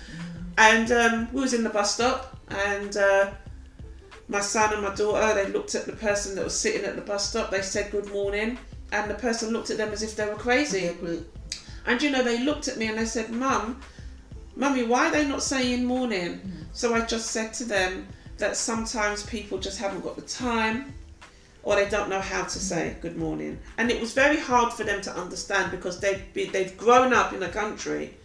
And 0.58 0.92
um, 0.92 1.34
we 1.34 1.42
was 1.42 1.54
in 1.54 1.64
the 1.64 1.70
bus 1.70 1.96
stop 1.96 2.38
and 2.50 2.96
uh, 2.98 3.32
my 4.28 4.40
son 4.40 4.74
and 4.74 4.84
my 4.84 4.94
daughter 4.94 5.34
they 5.34 5.52
looked 5.52 5.76
at 5.76 5.86
the 5.86 5.94
person 5.94 6.36
that 6.36 6.44
was 6.44 6.60
sitting 6.60 6.86
at 6.86 6.96
the 6.96 7.02
bus 7.02 7.30
stop. 7.30 7.52
They 7.52 7.62
said 7.62 7.92
good 7.92 8.10
morning 8.12 8.58
and 8.92 9.10
the 9.10 9.16
person 9.16 9.52
looked 9.52 9.70
at 9.70 9.78
them 9.78 9.90
as 9.90 10.04
if 10.04 10.16
they 10.16 10.26
were 10.26 10.36
crazy. 10.36 10.96
And 11.86 12.02
you 12.02 12.12
know, 12.12 12.24
they 12.24 12.44
looked 12.44 12.68
at 12.68 12.78
me 12.78 12.88
and 12.88 12.98
they 12.98 13.06
said, 13.06 13.32
Mum, 13.32 13.82
Mummy, 14.56 14.84
why 14.84 15.08
are 15.08 15.12
they 15.12 15.28
not 15.28 15.42
saying 15.42 15.84
morning? 15.84 16.40
So 16.72 16.94
I 16.94 17.02
just 17.02 17.32
said 17.32 17.54
to 17.56 17.66
them 17.66 18.08
that 18.38 18.56
sometimes 18.56 19.26
people 19.26 19.58
just 19.58 19.80
haven't 19.80 20.02
got 20.02 20.16
the 20.16 20.22
time 20.22 20.94
or 21.64 21.76
they 21.76 21.90
don't 21.90 22.10
know 22.10 22.20
how 22.20 22.44
to 22.44 22.60
say 22.60 22.96
good 23.02 23.18
morning. 23.18 23.58
And 23.78 23.90
it 23.90 24.00
was 24.00 24.14
very 24.14 24.38
hard 24.38 24.74
for 24.74 24.84
them 24.84 25.02
to 25.02 25.12
understand 25.16 25.72
because 25.72 26.00
they've, 26.00 26.22
been, 26.34 26.52
they've 26.52 26.78
grown 26.78 27.14
up 27.14 27.34
in 27.34 27.42
a 27.42 27.50
country 27.50 28.16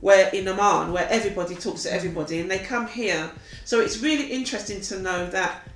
where 0.00 0.28
in 0.28 0.46
Oman, 0.46 0.92
where 0.92 1.08
everybody 1.10 1.54
talks 1.54 1.82
to 1.84 1.92
everybody 1.92 2.40
and 2.40 2.50
they 2.50 2.58
come 2.58 2.86
here. 2.86 3.30
So 3.64 3.80
it's 3.80 3.98
really 4.00 4.26
interesting 4.26 4.80
to 4.82 5.00
know 5.00 5.26
that 5.30 5.66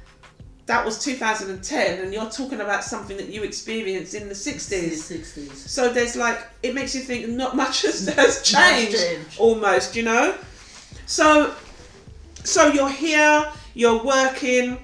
that 0.67 0.85
was 0.85 1.03
2010 1.03 2.01
and 2.01 2.13
you're 2.13 2.31
talking 2.31 2.61
about 2.61 2.85
something 2.85 3.17
that 3.17 3.29
you 3.29 3.43
experienced 3.43 4.15
in 4.15 4.29
the 4.29 4.35
60s. 4.35 4.91
60s. 4.91 5.57
So 5.57 5.93
there's 5.93 6.15
like 6.15 6.39
it 6.63 6.75
makes 6.75 6.95
you 6.95 7.01
think 7.01 7.29
not 7.29 7.57
much 7.57 7.83
has, 7.83 8.07
has 8.09 8.43
changed 8.43 8.99
changed. 8.99 9.41
almost, 9.41 9.97
you 9.97 10.03
know. 10.03 10.37
So 11.07 11.55
so 12.45 12.69
you're 12.69 12.89
here, 12.89 13.51
you're 13.75 14.03
working, 14.05 14.79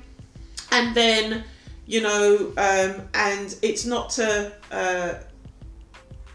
and 0.72 0.94
then 0.96 1.44
you 1.86 2.00
know, 2.00 2.52
um, 2.56 3.08
and 3.14 3.56
it's 3.62 3.84
not 3.86 4.10
to 4.10 4.52
uh, 4.72 5.14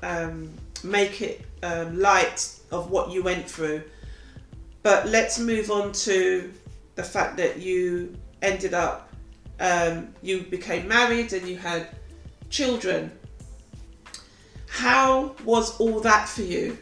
um, 0.01 0.51
make 0.83 1.21
it 1.21 1.45
um, 1.61 1.99
light 1.99 2.59
of 2.71 2.89
what 2.89 3.11
you 3.11 3.21
went 3.21 3.49
through, 3.49 3.83
but 4.81 5.07
let's 5.07 5.37
move 5.39 5.69
on 5.69 5.91
to 5.91 6.51
the 6.95 7.03
fact 7.03 7.37
that 7.37 7.57
you 7.57 8.15
ended 8.41 8.73
up, 8.73 9.13
um, 9.59 10.13
you 10.21 10.41
became 10.43 10.87
married 10.87 11.33
and 11.33 11.47
you 11.47 11.57
had 11.57 11.89
children. 12.49 13.11
How 14.67 15.35
was 15.43 15.77
all 15.79 15.99
that 15.99 16.29
for 16.29 16.43
you? 16.43 16.77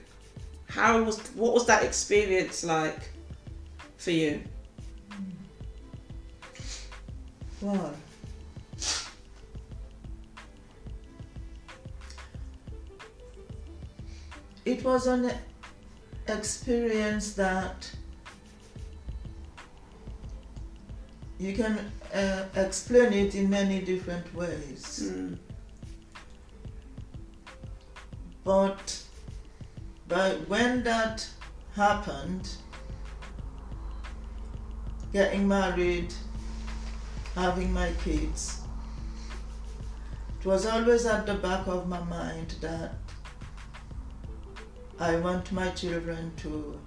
How 0.68 1.02
was 1.02 1.20
what 1.30 1.54
was 1.54 1.66
that 1.66 1.84
experience 1.84 2.64
like 2.64 3.10
for 3.98 4.12
you? 4.12 4.42
Well, 7.62 7.94
it 14.70 14.84
was 14.84 15.08
an 15.08 15.32
experience 16.28 17.34
that 17.34 17.90
you 21.40 21.54
can 21.54 21.80
uh, 22.14 22.44
explain 22.56 23.12
it 23.14 23.34
in 23.34 23.50
many 23.50 23.82
different 23.82 24.34
ways. 24.36 25.12
Mm, 25.12 25.38
But 28.44 29.04
but 30.08 30.48
when 30.48 30.84
that 30.84 31.28
happened, 31.76 32.50
getting 35.14 35.48
married, 35.48 36.14
having 37.36 37.72
my 37.74 37.92
kids, 38.04 38.62
it 40.40 40.46
was 40.46 40.66
always 40.66 41.06
at 41.06 41.26
the 41.26 41.36
back 41.36 41.68
of 41.68 41.88
my 41.88 42.04
mind 42.04 42.56
that 42.62 42.99
I 45.00 45.16
want 45.18 45.52
my 45.52 45.70
children 45.70 46.32
to 46.38 46.80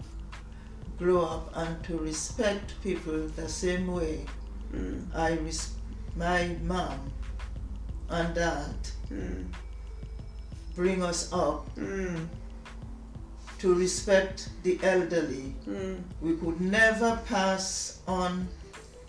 grow 0.98 1.22
up 1.22 1.50
and 1.56 1.82
to 1.84 1.96
respect 1.98 2.74
people 2.82 3.26
the 3.36 3.48
same 3.48 3.86
way 3.88 4.24
mm, 4.74 5.02
I 5.14 5.32
res- 5.38 5.72
my 6.16 6.56
mom 6.62 7.10
and 8.10 8.34
dad 8.34 8.74
mm, 9.10 9.44
bring 10.76 11.02
us 11.02 11.32
up 11.32 11.74
mm, 11.76 12.26
to 13.58 13.74
respect 13.74 14.50
the 14.62 14.78
elderly. 14.82 15.54
mm, 15.66 15.98
We 16.20 16.36
could 16.36 16.60
never 16.60 17.18
pass 17.26 18.00
on 18.06 18.46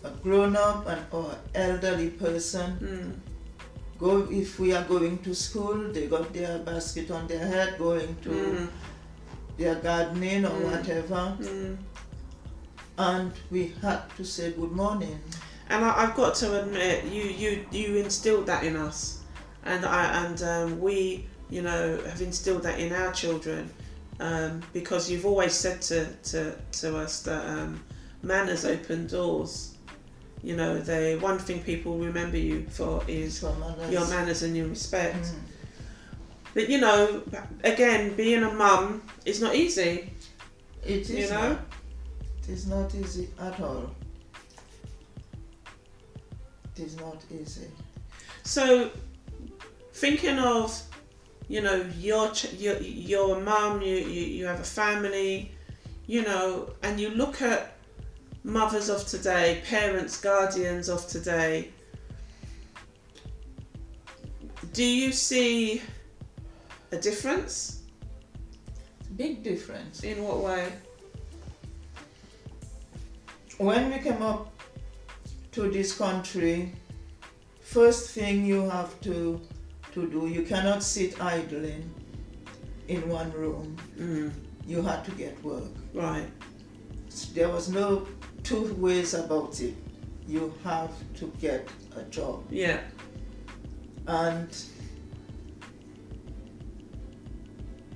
a 0.04 0.10
grown 0.24 0.56
up 0.56 0.88
and 0.88 1.02
or 1.12 1.36
elderly 1.56 2.10
person. 2.10 2.78
mm, 2.82 3.12
Go 4.00 4.28
if 4.32 4.60
we 4.60 4.74
are 4.74 4.84
going 4.86 5.20
to 5.20 5.34
school, 5.36 5.92
they 5.92 6.08
got 6.08 6.34
their 6.34 6.60
basket 6.60 7.12
on 7.12 7.28
their 7.28 7.46
head, 7.46 7.78
going 7.78 8.16
to 8.24 8.30
mm, 8.30 8.68
their 9.58 9.76
gardening 9.76 10.46
or 10.46 10.50
Mm. 10.52 10.72
whatever, 10.72 11.38
Mm. 11.40 11.78
and 12.98 13.32
we 13.52 13.74
had 13.82 14.02
to 14.18 14.24
say 14.24 14.52
good 14.52 14.72
morning. 14.72 15.20
And 15.70 15.84
I, 15.86 16.04
I've 16.04 16.16
got 16.16 16.36
to 16.36 16.62
admit, 16.62 17.06
you 17.06 17.24
you 17.24 17.66
you 17.72 17.96
instilled 17.98 18.46
that 18.48 18.64
in 18.64 18.76
us, 18.76 19.20
and 19.66 19.86
I 19.86 20.26
and 20.26 20.42
um, 20.44 20.80
we 20.80 21.26
you 21.50 21.62
know 21.62 21.98
have 22.06 22.22
instilled 22.22 22.64
that 22.64 22.80
in 22.80 22.92
our 22.94 23.12
children, 23.14 23.70
um, 24.20 24.62
because 24.74 25.10
you've 25.10 25.26
always 25.26 25.54
said 25.54 25.82
to 25.84 26.06
to, 26.32 26.56
to 26.82 26.98
us 26.98 27.22
that 27.24 27.46
um, 27.48 27.82
manners 28.22 28.66
open 28.66 29.08
doors. 29.08 29.70
You 30.44 30.58
know, 30.58 30.78
the 30.78 31.18
one 31.22 31.40
thing 31.40 31.64
people 31.64 31.98
remember 31.98 32.38
you 32.38 32.66
for 32.70 33.02
is 33.08 33.42
others. 33.46 33.90
your 33.90 34.06
manners 34.10 34.44
and 34.44 34.56
your 34.58 34.68
respect. 34.68 35.16
Mm. 35.26 35.36
But 36.54 36.70
you 36.70 36.80
know, 36.80 37.24
again, 37.64 38.16
being 38.16 38.44
a 38.44 38.52
mum 38.52 39.02
is 39.26 39.42
not 39.42 39.56
easy. 39.56 40.12
It 40.86 41.10
is 41.10 41.10
You 41.10 41.30
know? 41.30 41.50
not. 41.50 41.60
It 42.44 42.50
is 42.50 42.68
not 42.68 42.94
easy 42.96 43.30
at 43.40 43.60
all. 43.60 43.90
It 46.76 46.84
is 46.84 46.98
not 46.98 47.24
easy. 47.32 47.68
So, 48.44 48.90
thinking 49.94 50.40
of, 50.40 50.80
you 51.48 51.62
know, 51.62 51.86
your 51.98 52.32
ch- 52.32 52.54
your 52.54 52.78
your 52.82 53.40
mum, 53.40 53.82
you, 53.82 53.96
you 53.96 54.22
you 54.38 54.46
have 54.46 54.60
a 54.60 54.64
family, 54.82 55.52
you 56.08 56.24
know, 56.24 56.74
and 56.84 57.00
you 57.00 57.10
look 57.10 57.42
at 57.42 57.78
mothers 58.44 58.90
of 58.90 59.08
today, 59.08 59.62
parents, 59.66 60.20
guardians 60.20 60.90
of 60.90 61.08
today. 61.08 61.70
Do 64.74 64.84
you 64.84 65.12
see 65.12 65.82
a 66.94 66.98
difference? 67.02 67.82
Big 69.18 69.44
difference. 69.44 70.04
In 70.04 70.24
what 70.24 70.40
way? 70.40 70.72
When 73.58 73.92
we 73.92 74.00
came 74.00 74.22
up 74.22 74.52
to 75.52 75.70
this 75.70 75.94
country, 75.98 76.72
first 77.62 78.10
thing 78.12 78.46
you 78.46 78.70
have 78.70 79.00
to 79.02 79.42
to 79.94 80.08
do, 80.10 80.28
you 80.28 80.42
cannot 80.44 80.82
sit 80.82 81.22
idling 81.22 81.84
in 82.88 83.08
one 83.10 83.32
room. 83.32 83.78
Mm, 84.00 84.32
You 84.68 84.82
had 84.82 85.06
to 85.06 85.12
get 85.12 85.36
work. 85.44 85.70
right. 85.94 86.30
There 87.36 87.50
was 87.50 87.70
no 87.70 88.08
two 88.44 88.74
ways 88.86 89.14
about 89.14 89.60
it. 89.62 89.76
You 90.28 90.52
have 90.64 90.92
to 91.20 91.26
get 91.40 91.70
a 91.96 92.02
job. 92.10 92.44
Yeah. 92.50 92.80
And 94.08 94.50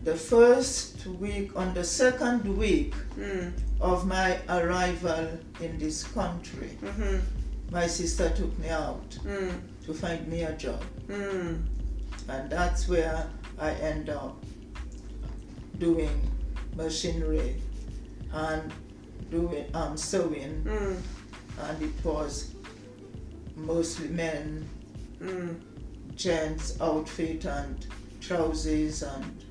the 0.07 0.15
first 0.15 1.05
week, 1.19 1.51
on 1.57 1.73
the 1.73 1.83
second 1.83 2.41
week 2.57 2.93
Mm, 3.19 3.51
of 3.81 4.07
my 4.07 4.39
arrival 4.47 5.27
in 5.59 5.77
this 5.77 6.05
country, 6.15 6.77
mhm. 6.81 7.19
my 7.71 7.85
sister 7.87 8.29
took 8.29 8.57
me 8.57 8.69
out 8.69 9.09
Mm, 9.25 9.51
to 9.85 9.93
find 9.93 10.25
me 10.29 10.43
a 10.43 10.53
job. 10.53 10.81
mm, 11.09 11.59
And 12.29 12.49
that's 12.49 12.87
where 12.87 13.27
I 13.59 13.71
end 13.71 14.09
up 14.09 14.35
doing 15.77 16.15
machinery 16.77 17.61
and 18.31 18.71
doing 19.29 19.65
um, 19.73 19.97
sewing. 19.97 20.63
mm, 20.63 20.95
And 21.67 21.81
it 21.83 22.05
was 22.05 22.53
mostly 23.57 24.07
men 24.07 24.69
mm. 25.21 25.55
gents 26.15 26.79
outfit 26.79 27.43
and 27.45 27.85
trousers 28.21 29.03
and 29.03 29.43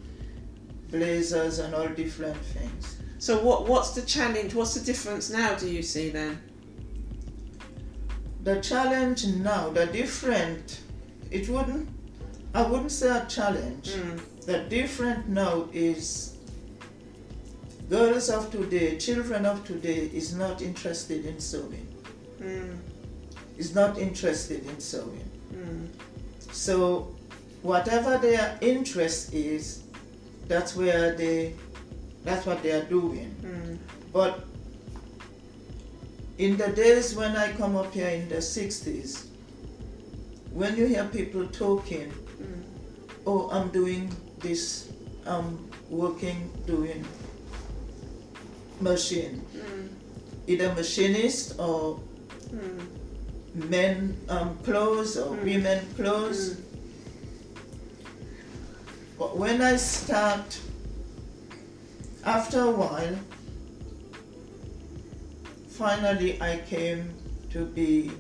blazers 0.90 1.58
and 1.58 1.74
all 1.74 1.88
different 1.88 2.36
things. 2.36 2.96
So 3.18 3.38
what 3.42 3.66
what's 3.68 3.90
the 3.90 4.02
challenge? 4.02 4.54
What's 4.54 4.74
the 4.74 4.84
difference 4.84 5.30
now? 5.30 5.54
Do 5.54 5.68
you 5.70 5.82
see 5.82 6.10
then? 6.10 6.38
The 8.42 8.60
challenge 8.60 9.26
now, 9.26 9.70
the 9.70 9.86
different, 9.86 10.80
it 11.32 11.48
wouldn't, 11.48 11.88
I 12.54 12.62
wouldn't 12.62 12.92
say 12.92 13.08
a 13.08 13.26
challenge. 13.26 13.88
Mm, 13.90 14.20
The 14.46 14.58
different 14.68 15.28
now 15.28 15.68
is 15.72 16.36
girls 17.90 18.30
of 18.30 18.50
today, 18.52 18.98
children 18.98 19.46
of 19.46 19.64
today 19.64 20.10
is 20.12 20.34
not 20.34 20.62
interested 20.62 21.26
in 21.26 21.40
sewing. 21.40 21.86
mm, 22.40 22.76
Is 23.58 23.74
not 23.74 23.98
interested 23.98 24.64
in 24.68 24.78
sewing. 24.78 25.28
mm. 25.52 25.88
So 26.52 27.14
whatever 27.62 28.16
their 28.18 28.56
interest 28.60 29.34
is, 29.34 29.82
that's 30.48 30.74
where 30.76 31.14
they 31.14 31.54
that's 32.24 32.44
what 32.46 32.62
they 32.62 32.72
are 32.72 32.84
doing. 32.84 33.34
Mm, 33.42 33.78
But 34.12 34.44
in 36.38 36.56
the 36.56 36.68
days 36.68 37.14
when 37.14 37.36
I 37.36 37.52
come 37.52 37.76
up 37.76 37.92
here 37.94 38.08
in 38.08 38.28
the 38.28 38.36
60s, 38.42 39.26
when 40.52 40.76
you 40.76 40.86
hear 40.86 41.04
people 41.04 41.46
talking, 41.48 42.10
mm, 42.10 42.62
oh, 43.26 43.48
I'm 43.50 43.68
doing 43.70 44.10
this, 44.40 44.88
I'm 45.26 45.58
working, 45.88 46.50
doing 46.66 47.04
machine, 48.80 49.40
mm, 49.54 49.88
either 50.46 50.72
machinist 50.74 51.58
or 51.58 52.00
mm, 52.50 52.86
men 53.70 54.16
um, 54.28 54.56
clothes 54.64 55.16
or 55.16 55.36
Mm. 55.36 55.44
women 55.44 55.86
clothes. 55.96 56.56
But 59.18 59.36
when 59.36 59.62
I 59.62 59.76
start, 59.76 60.58
after 62.24 62.60
a 62.60 62.70
while, 62.70 63.16
finally 65.68 66.40
I 66.40 66.58
came 66.68 67.14
to 67.50 67.64
be 67.64 68.10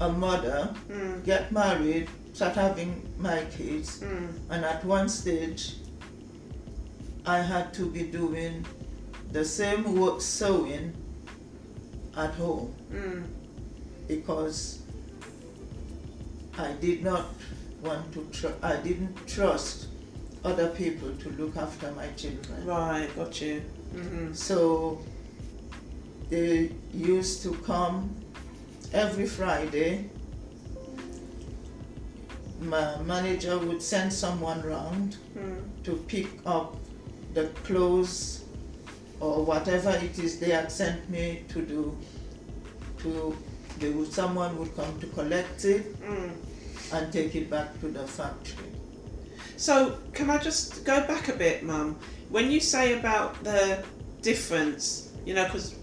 a 0.00 0.08
mother, 0.08 0.74
Mm, 0.88 1.24
get 1.24 1.52
married, 1.52 2.08
start 2.32 2.54
having 2.54 3.02
my 3.18 3.44
kids, 3.56 4.00
mm, 4.00 4.28
and 4.48 4.64
at 4.64 4.84
one 4.84 5.08
stage 5.08 5.74
I 7.26 7.40
had 7.42 7.74
to 7.74 7.86
be 7.90 8.04
doing 8.04 8.64
the 9.32 9.44
same 9.44 9.94
work 10.00 10.20
sewing 10.22 10.92
at 12.16 12.34
home. 12.34 12.74
Mm. 12.92 13.24
because 14.08 14.80
I 16.58 16.72
did 16.80 17.04
not 17.04 17.26
want 17.82 18.12
to 18.12 18.26
tr- 18.32 18.56
I 18.62 18.76
didn't 18.76 19.14
trust 19.26 19.86
other 20.44 20.68
people 20.68 21.10
to 21.22 21.30
look 21.30 21.56
after 21.56 21.90
my 21.92 22.06
children. 22.16 22.64
Right, 22.66 23.08
got 23.16 23.40
you. 23.40 23.62
Mm-hmm. 23.94 24.32
So 24.32 24.98
they 26.30 26.70
used 26.94 27.42
to 27.42 27.52
come 27.64 28.14
every 28.92 29.26
Friday. 29.26 30.08
My 32.60 32.96
manager 33.02 33.58
would 33.58 33.80
send 33.82 34.12
someone 34.12 34.62
round 34.62 35.16
Mm, 35.38 35.62
to 35.84 35.92
pick 36.08 36.26
up 36.44 36.76
the 37.34 37.46
clothes 37.64 38.44
or 39.20 39.44
whatever 39.44 39.90
it 39.90 40.18
is 40.18 40.38
they 40.40 40.50
had 40.50 40.70
sent 40.70 41.08
me 41.08 41.44
to 41.48 41.62
do. 41.62 41.96
To 42.98 43.34
they 43.78 43.88
would, 43.90 44.12
someone 44.12 44.58
would 44.58 44.74
come 44.76 44.98
to 45.00 45.06
collect 45.06 45.64
it 45.64 45.96
mm. 46.02 46.30
And 46.92 47.12
take 47.12 47.34
it 47.34 47.50
back 47.50 47.78
to 47.80 47.88
the 47.88 48.06
factory. 48.06 48.66
So, 49.56 49.98
can 50.14 50.30
I 50.30 50.38
just 50.38 50.84
go 50.84 51.06
back 51.06 51.28
a 51.28 51.34
bit, 51.34 51.62
Mum? 51.62 51.98
When 52.30 52.50
you 52.50 52.60
say 52.60 52.98
about 52.98 53.42
the 53.44 53.84
difference, 54.22 55.12
you 55.26 55.34
know, 55.34 55.44
because 55.44 55.74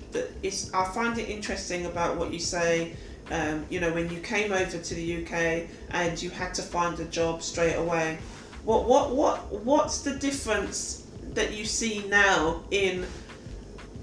it's 0.44 0.74
I 0.74 0.86
find 0.86 1.18
it 1.18 1.30
interesting 1.30 1.86
about 1.86 2.18
what 2.18 2.34
you 2.34 2.40
say. 2.40 2.96
Um, 3.30 3.66
you 3.70 3.80
know, 3.82 3.92
when 3.94 4.10
you 4.10 4.20
came 4.22 4.54
over 4.54 4.78
to 4.78 4.96
the 4.96 5.24
UK 5.24 5.68
and 5.92 6.22
you 6.22 6.30
had 6.30 6.54
to 6.56 6.62
find 6.62 7.00
a 7.00 7.06
job 7.06 7.44
straight 7.44 7.76
away. 7.76 8.18
What 8.64 8.86
what 8.86 9.16
what 9.16 9.52
what's 9.64 10.02
the 10.02 10.16
difference 10.16 11.08
that 11.34 11.54
you 11.54 11.66
see 11.66 12.06
now 12.08 12.64
in 12.72 13.06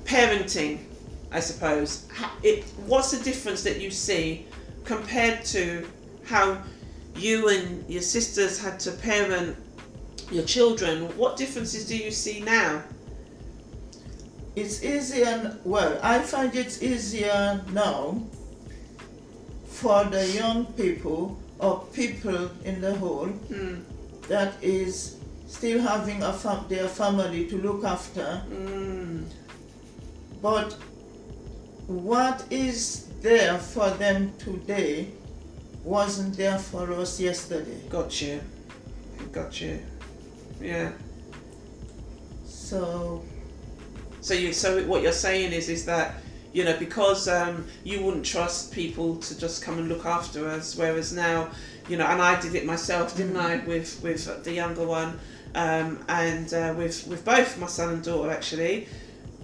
parenting? 0.05 0.81
I 1.33 1.40
suppose. 1.40 2.07
It 2.43 2.64
what's 2.87 3.11
the 3.11 3.25
difference 3.25 3.62
that 3.64 3.81
you 3.81 3.90
see 3.90 4.47
compared 4.85 5.45
to 5.47 5.88
how 6.25 6.62
you 7.16 7.48
and 7.48 7.88
your 7.88 8.03
sisters 8.03 8.59
had 8.59 8.79
to 8.81 8.92
parent 8.92 9.57
your 10.31 10.44
children, 10.44 11.16
what 11.16 11.37
differences 11.37 11.87
do 11.87 11.96
you 11.96 12.11
see 12.11 12.40
now? 12.40 12.83
It's 14.57 14.83
easier, 14.85 15.59
well, 15.64 15.98
I 16.03 16.20
find 16.20 16.55
it 16.55 16.83
easier 16.83 17.61
now 17.72 18.22
for 19.66 20.05
the 20.05 20.27
young 20.31 20.66
people 20.74 21.37
or 21.59 21.85
people 21.92 22.50
in 22.64 22.81
the 22.81 22.94
whole 22.94 23.27
Mm, 23.50 23.83
that 24.29 24.55
is 24.62 25.16
still 25.48 25.81
having 25.81 26.22
a 26.22 26.33
fam- 26.33 26.66
their 26.68 26.88
family 26.88 27.46
to 27.48 27.59
look 27.59 27.85
after. 27.85 28.42
mm, 28.50 29.24
But 30.40 30.72
what 31.87 32.44
is 32.50 33.07
there 33.22 33.59
for 33.59 33.90
them 33.90 34.33
today 34.38 35.09
wasn't 35.85 36.37
there 36.37 36.59
for 36.59 36.92
us 36.94 37.20
yesterday. 37.20 37.79
got 37.88 38.20
you. 38.20 38.40
Got 39.33 39.61
you. 39.61 39.81
Yeah. 40.61 40.92
So 42.44 43.23
So 44.20 44.35
you 44.35 44.53
so 44.53 44.83
what 44.85 45.03
you're 45.03 45.12
saying 45.12 45.53
is 45.53 45.68
is 45.68 45.85
that 45.85 46.14
you 46.53 46.64
know 46.64 46.77
because 46.79 47.29
um, 47.29 47.66
you 47.85 48.03
wouldn't 48.03 48.25
trust 48.25 48.73
people 48.73 49.16
to 49.16 49.38
just 49.38 49.62
come 49.62 49.79
and 49.79 49.88
look 49.88 50.07
after 50.07 50.49
us, 50.49 50.77
whereas 50.77 51.12
now 51.12 51.51
you 51.88 51.99
know, 51.99 52.07
and 52.07 52.23
I 52.23 52.40
did 52.40 52.55
it 52.55 52.64
myself, 52.64 53.16
didn't 53.16 53.37
I, 53.37 53.57
with 53.59 54.03
with 54.03 54.44
the 54.44 54.53
younger 54.53 54.87
one, 54.87 55.18
um, 55.55 56.03
and 56.09 56.53
uh, 56.55 56.75
with 56.77 57.07
with 57.07 57.25
both 57.25 57.59
my 57.59 57.66
son 57.66 57.94
and 57.94 58.03
daughter 58.03 58.31
actually. 58.31 58.88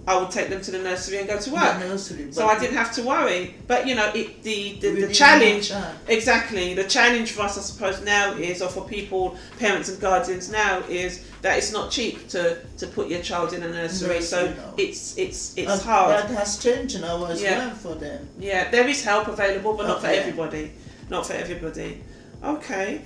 I 0.07 0.17
would 0.19 0.31
take 0.31 0.49
them 0.49 0.61
to 0.63 0.71
the 0.71 0.79
nursery 0.79 1.19
and 1.19 1.27
go 1.27 1.37
to 1.39 1.51
work. 1.51 1.79
nursery. 1.79 2.31
So 2.31 2.47
I 2.47 2.57
didn't 2.57 2.75
have 2.75 2.91
to 2.93 3.03
worry. 3.03 3.53
But 3.67 3.87
you 3.87 3.93
know, 3.93 4.11
it, 4.15 4.41
the 4.41 4.79
the, 4.79 5.05
the 5.05 5.13
challenge 5.13 5.71
exactly 6.07 6.73
the 6.73 6.85
challenge 6.85 7.31
for 7.33 7.43
us, 7.43 7.57
I 7.57 7.61
suppose, 7.61 8.03
now 8.03 8.33
is, 8.33 8.61
or 8.63 8.69
for 8.69 8.83
people, 8.87 9.37
parents 9.59 9.89
and 9.89 9.99
guardians 10.01 10.51
now, 10.51 10.79
is 10.89 11.23
that 11.43 11.57
it's 11.59 11.71
not 11.71 11.91
cheap 11.91 12.27
to 12.29 12.57
to 12.79 12.87
put 12.87 13.09
your 13.09 13.21
child 13.21 13.53
in 13.53 13.61
a 13.61 13.69
nursery. 13.69 14.21
so 14.21 14.51
it's 14.77 15.17
it's 15.17 15.55
it's 15.55 15.71
And 15.71 15.81
hard. 15.81 16.09
That 16.17 16.31
has 16.31 16.57
changed 16.57 16.99
now 16.99 17.23
as 17.25 17.41
Yeah. 17.41 17.59
well 17.59 17.75
for 17.75 17.95
them. 17.95 18.27
Yeah, 18.39 18.71
there 18.71 18.87
is 18.87 19.03
help 19.03 19.27
available, 19.27 19.73
but 19.77 19.85
not 19.87 20.01
for 20.01 20.07
everybody. 20.07 20.71
Not 21.09 21.27
for 21.27 21.33
everybody. 21.33 22.01
Okay, 22.43 23.01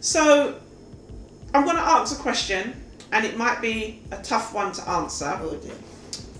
so 0.00 0.54
I'm 1.52 1.64
going 1.64 1.76
to 1.76 1.82
ask 1.82 2.16
a 2.18 2.22
question, 2.22 2.80
and 3.10 3.24
it 3.26 3.36
might 3.36 3.60
be 3.60 4.02
a 4.12 4.18
tough 4.22 4.54
one 4.54 4.70
to 4.72 4.88
answer. 4.88 5.36
Oh 5.42 5.56
dear. 5.56 5.74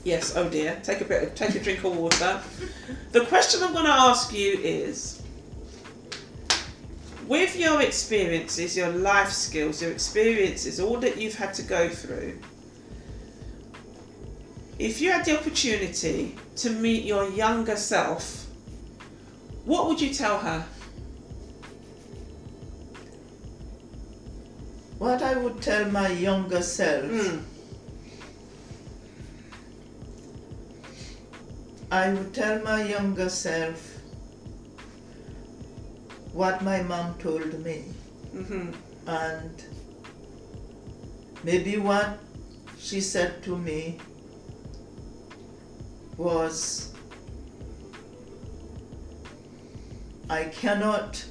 Yes, 0.06 0.36
oh 0.36 0.48
dear. 0.48 0.78
Take 0.84 1.00
a 1.00 1.04
bit. 1.04 1.34
Take 1.34 1.56
a 1.56 1.58
drink 1.58 1.82
of 1.82 1.96
water. 1.96 2.40
The 3.10 3.22
question 3.22 3.60
I'm 3.64 3.72
going 3.72 3.86
to 3.86 3.90
ask 3.90 4.32
you 4.32 4.52
is: 4.52 5.20
with 7.26 7.56
your 7.58 7.82
experiences, 7.82 8.76
your 8.76 8.90
life 8.90 9.32
skills, 9.32 9.82
your 9.82 9.90
experiences, 9.90 10.78
all 10.78 10.98
that 10.98 11.16
you've 11.16 11.34
had 11.34 11.54
to 11.54 11.62
go 11.62 11.88
through, 11.88 12.38
if 14.78 15.00
you 15.00 15.10
had 15.10 15.24
the 15.24 15.36
opportunity 15.36 16.36
to 16.54 16.70
meet 16.70 17.04
your 17.04 17.28
younger 17.30 17.74
self, 17.74 18.46
what 19.64 19.88
would 19.88 20.00
you 20.00 20.14
tell 20.14 20.38
her? 20.38 20.64
What 24.98 25.20
I 25.20 25.36
would 25.36 25.60
tell 25.60 25.90
my 25.90 26.10
younger 26.10 26.62
self, 26.62 27.10
Mm, 27.10 27.42
I 31.90 32.12
would 32.12 32.34
tell 32.34 32.60
my 32.62 32.82
younger 32.84 33.28
self 33.28 33.92
what 36.32 36.62
my 36.62 36.82
mom 36.82 37.14
told 37.18 37.58
me. 37.64 37.84
hmm 38.32 38.70
and 39.06 39.62
maybe 41.44 41.76
what 41.76 42.18
she 42.78 43.00
said 43.00 43.40
to 43.44 43.56
me 43.56 43.98
was 46.16 46.92
I 50.28 50.44
cannot 50.44 51.24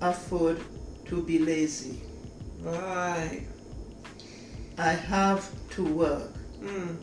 afford 0.00 0.58
to 1.06 1.22
be 1.22 1.38
lazy. 1.38 2.00
Right. 2.62 3.42
I 4.78 4.92
have 4.92 5.50
to 5.70 5.84
work. 5.84 6.32
Mm, 6.62 6.96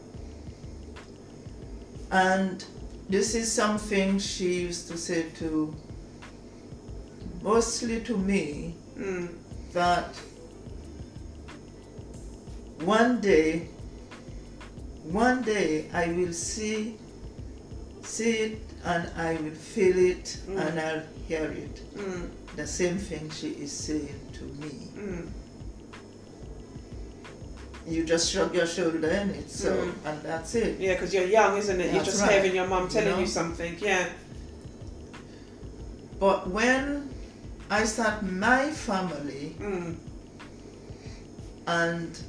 And 2.12 2.66
this 3.10 3.36
is 3.36 3.52
something 3.52 4.18
she 4.20 4.62
used 4.62 4.88
to 4.88 4.98
say 4.98 5.24
to 5.40 5.74
mostly 7.42 8.02
to 8.02 8.18
me 8.18 8.76
mm, 8.98 9.28
that 9.74 10.10
one 12.82 13.22
day 13.22 13.68
one 15.04 15.42
day 15.44 15.88
I 15.94 16.08
will 16.08 16.34
see 16.34 16.98
see 18.02 18.32
it 18.32 18.60
and 18.84 19.10
I 19.18 19.34
will 19.36 19.52
feel 19.74 19.98
it 19.98 20.38
Mm. 20.48 20.60
and 20.68 20.80
I'll 20.80 21.04
hear 21.28 21.46
it. 21.52 21.82
mm, 21.96 22.30
The 22.56 22.68
same 22.68 22.98
thing 22.98 23.30
she 23.32 23.50
is 23.66 23.72
saying 23.72 24.20
to 24.34 24.44
me. 24.62 24.70
You 27.88 28.04
just 28.04 28.32
shrug 28.32 28.54
your 28.56 28.66
shoulder 28.66 29.08
and 29.10 29.32
it's 29.32 29.60
so 29.62 29.72
Mm. 29.76 29.94
and 30.06 30.22
that's 30.24 30.56
it. 30.56 30.80
Yeah, 30.80 30.94
because 30.94 31.14
you're 31.14 31.28
young, 31.28 31.58
isn't 31.58 31.80
it? 31.80 31.94
You're 31.94 32.04
just 32.04 32.22
right. 32.22 32.32
hearing 32.32 32.56
your 32.56 32.68
mum 32.68 32.84
You 32.84 32.90
telling 32.90 33.14
you 33.20 33.26
know? 33.26 33.40
something. 33.40 33.76
Yeah. 33.80 34.08
But 36.20 36.48
when 36.50 37.10
I 37.70 37.86
start 37.86 38.24
my 38.24 38.72
family 38.72 39.56
Mm, 39.60 39.96
and 41.68 42.20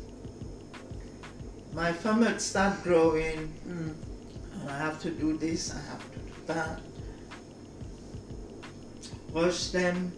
my 1.74 1.92
family 1.92 2.38
start 2.38 2.82
growing 2.82 3.52
mm, 3.68 3.94
and 4.60 4.70
I 4.70 4.78
have 4.78 5.00
to 5.02 5.10
do 5.10 5.36
this, 5.38 5.72
I 5.74 5.80
have 5.90 6.02
to 6.12 6.18
do 6.18 6.32
that. 6.46 6.80
Wash 9.32 9.68
them, 9.68 10.12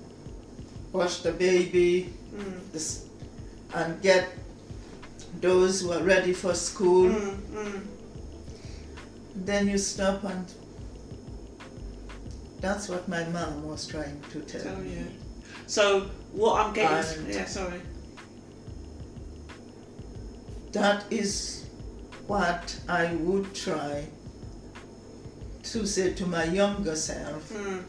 wash 0.93 1.19
the 1.23 1.33
baby, 1.33 2.13
mm, 2.35 2.73
this, 2.73 3.07
and 3.75 4.01
get 4.03 4.29
those 5.41 5.81
who 5.83 5.93
are 5.93 6.03
ready 6.03 6.33
for 6.33 6.55
school. 6.55 7.11
mm, 7.11 7.37
mm. 7.55 7.81
Then 9.37 9.69
you 9.69 9.79
stop 9.79 10.25
and 10.25 10.45
that's 12.61 12.89
what 12.89 13.09
my 13.09 13.23
mom 13.29 13.65
was 13.69 13.87
trying 13.87 14.21
to 14.33 14.41
tell, 14.41 14.63
Tell 14.63 14.77
me. 14.77 14.91
you. 14.91 15.07
So 15.67 16.11
what 16.33 16.61
I'm 16.67 16.73
getting, 16.75 17.25
And- 17.25 17.35
yeah, 17.35 17.45
sorry. 17.47 17.81
That 20.73 21.05
is 21.11 21.65
what 22.27 22.79
I 22.89 23.15
would 23.15 23.55
try 23.55 24.07
to 25.63 25.87
say 25.87 26.13
to 26.15 26.27
my 26.27 26.45
younger 26.45 26.97
self. 26.97 27.51
Mm, 27.53 27.83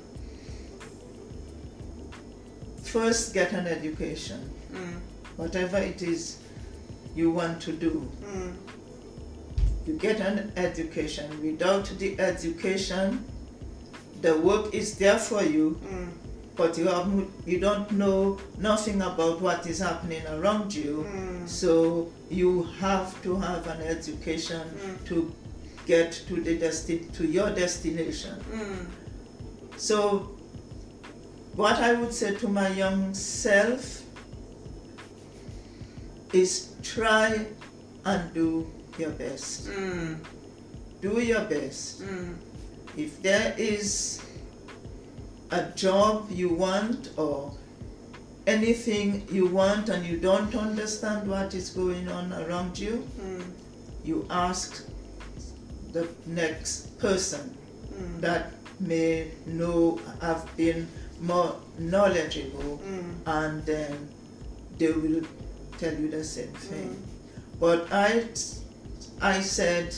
First, 2.83 3.33
get 3.33 3.51
an 3.53 3.67
education. 3.67 4.49
mm, 4.71 4.99
whatever 5.37 5.77
it 5.77 6.01
is 6.01 6.37
you 7.15 7.31
want 7.31 7.61
to 7.61 7.71
do. 7.71 8.09
mm, 8.23 8.53
You 9.87 9.93
get 9.97 10.19
an 10.19 10.51
education. 10.55 11.25
Without 11.41 11.85
the 11.97 12.19
education, 12.19 13.23
the 14.21 14.37
work 14.37 14.73
is 14.73 14.97
there 14.97 15.17
for 15.17 15.43
you, 15.43 15.79
mm, 15.83 16.07
but 16.55 16.77
you 16.77 16.87
have 16.87 17.07
you 17.47 17.59
don't 17.59 17.89
know 17.91 18.37
nothing 18.57 19.01
about 19.01 19.41
what 19.41 19.65
is 19.65 19.79
happening 19.79 20.25
around 20.27 20.73
you. 20.75 21.05
mm, 21.09 21.47
So 21.47 22.09
you 22.29 22.63
have 22.79 23.19
to 23.23 23.35
have 23.37 23.65
an 23.67 23.81
education 23.81 24.61
to 25.05 25.33
get 25.87 26.11
to 26.27 26.39
the 26.41 26.57
desti- 26.59 27.11
to 27.17 27.25
your 27.25 27.49
destination. 27.49 28.35
So 29.77 30.29
what 31.55 31.77
I 31.79 31.93
would 31.93 32.13
say 32.13 32.35
to 32.35 32.47
my 32.47 32.67
young 32.69 33.13
self 33.13 33.98
is 36.33 36.73
try 36.83 37.45
and 38.05 38.33
do 38.33 38.67
your 38.97 39.11
best. 39.11 39.67
mm, 39.67 40.17
Do 41.01 41.19
your 41.21 41.45
best. 41.45 42.01
mm, 42.01 42.35
If 42.97 43.21
there 43.21 43.55
is 43.57 44.21
a 45.51 45.63
job 45.75 46.27
you 46.29 46.49
want 46.49 47.09
or 47.17 47.51
anything 48.47 49.25
you 49.31 49.47
want 49.47 49.89
and 49.89 50.05
you 50.05 50.17
don't 50.17 50.53
understand 50.55 51.27
what 51.29 51.53
is 51.53 51.69
going 51.69 52.07
on 52.09 52.33
around 52.33 52.77
you, 52.77 53.07
mm, 53.21 53.43
you 54.03 54.25
ask 54.29 54.85
the 55.93 56.07
next 56.25 56.97
person 56.99 57.55
mm, 57.93 58.21
that 58.21 58.51
may 58.79 59.31
know, 59.45 59.99
have 60.21 60.45
been 60.57 60.87
more 61.21 61.55
knowledgeable, 61.77 62.79
mm, 62.85 63.13
and 63.25 63.65
then 63.65 64.09
they 64.77 64.91
will 64.91 65.21
tell 65.79 65.93
you 65.93 66.09
the 66.09 66.23
same 66.23 66.51
thing. 66.53 66.89
mm, 66.89 67.59
But 67.59 67.87
I, 67.91 68.25
I 69.21 69.39
said, 69.41 69.95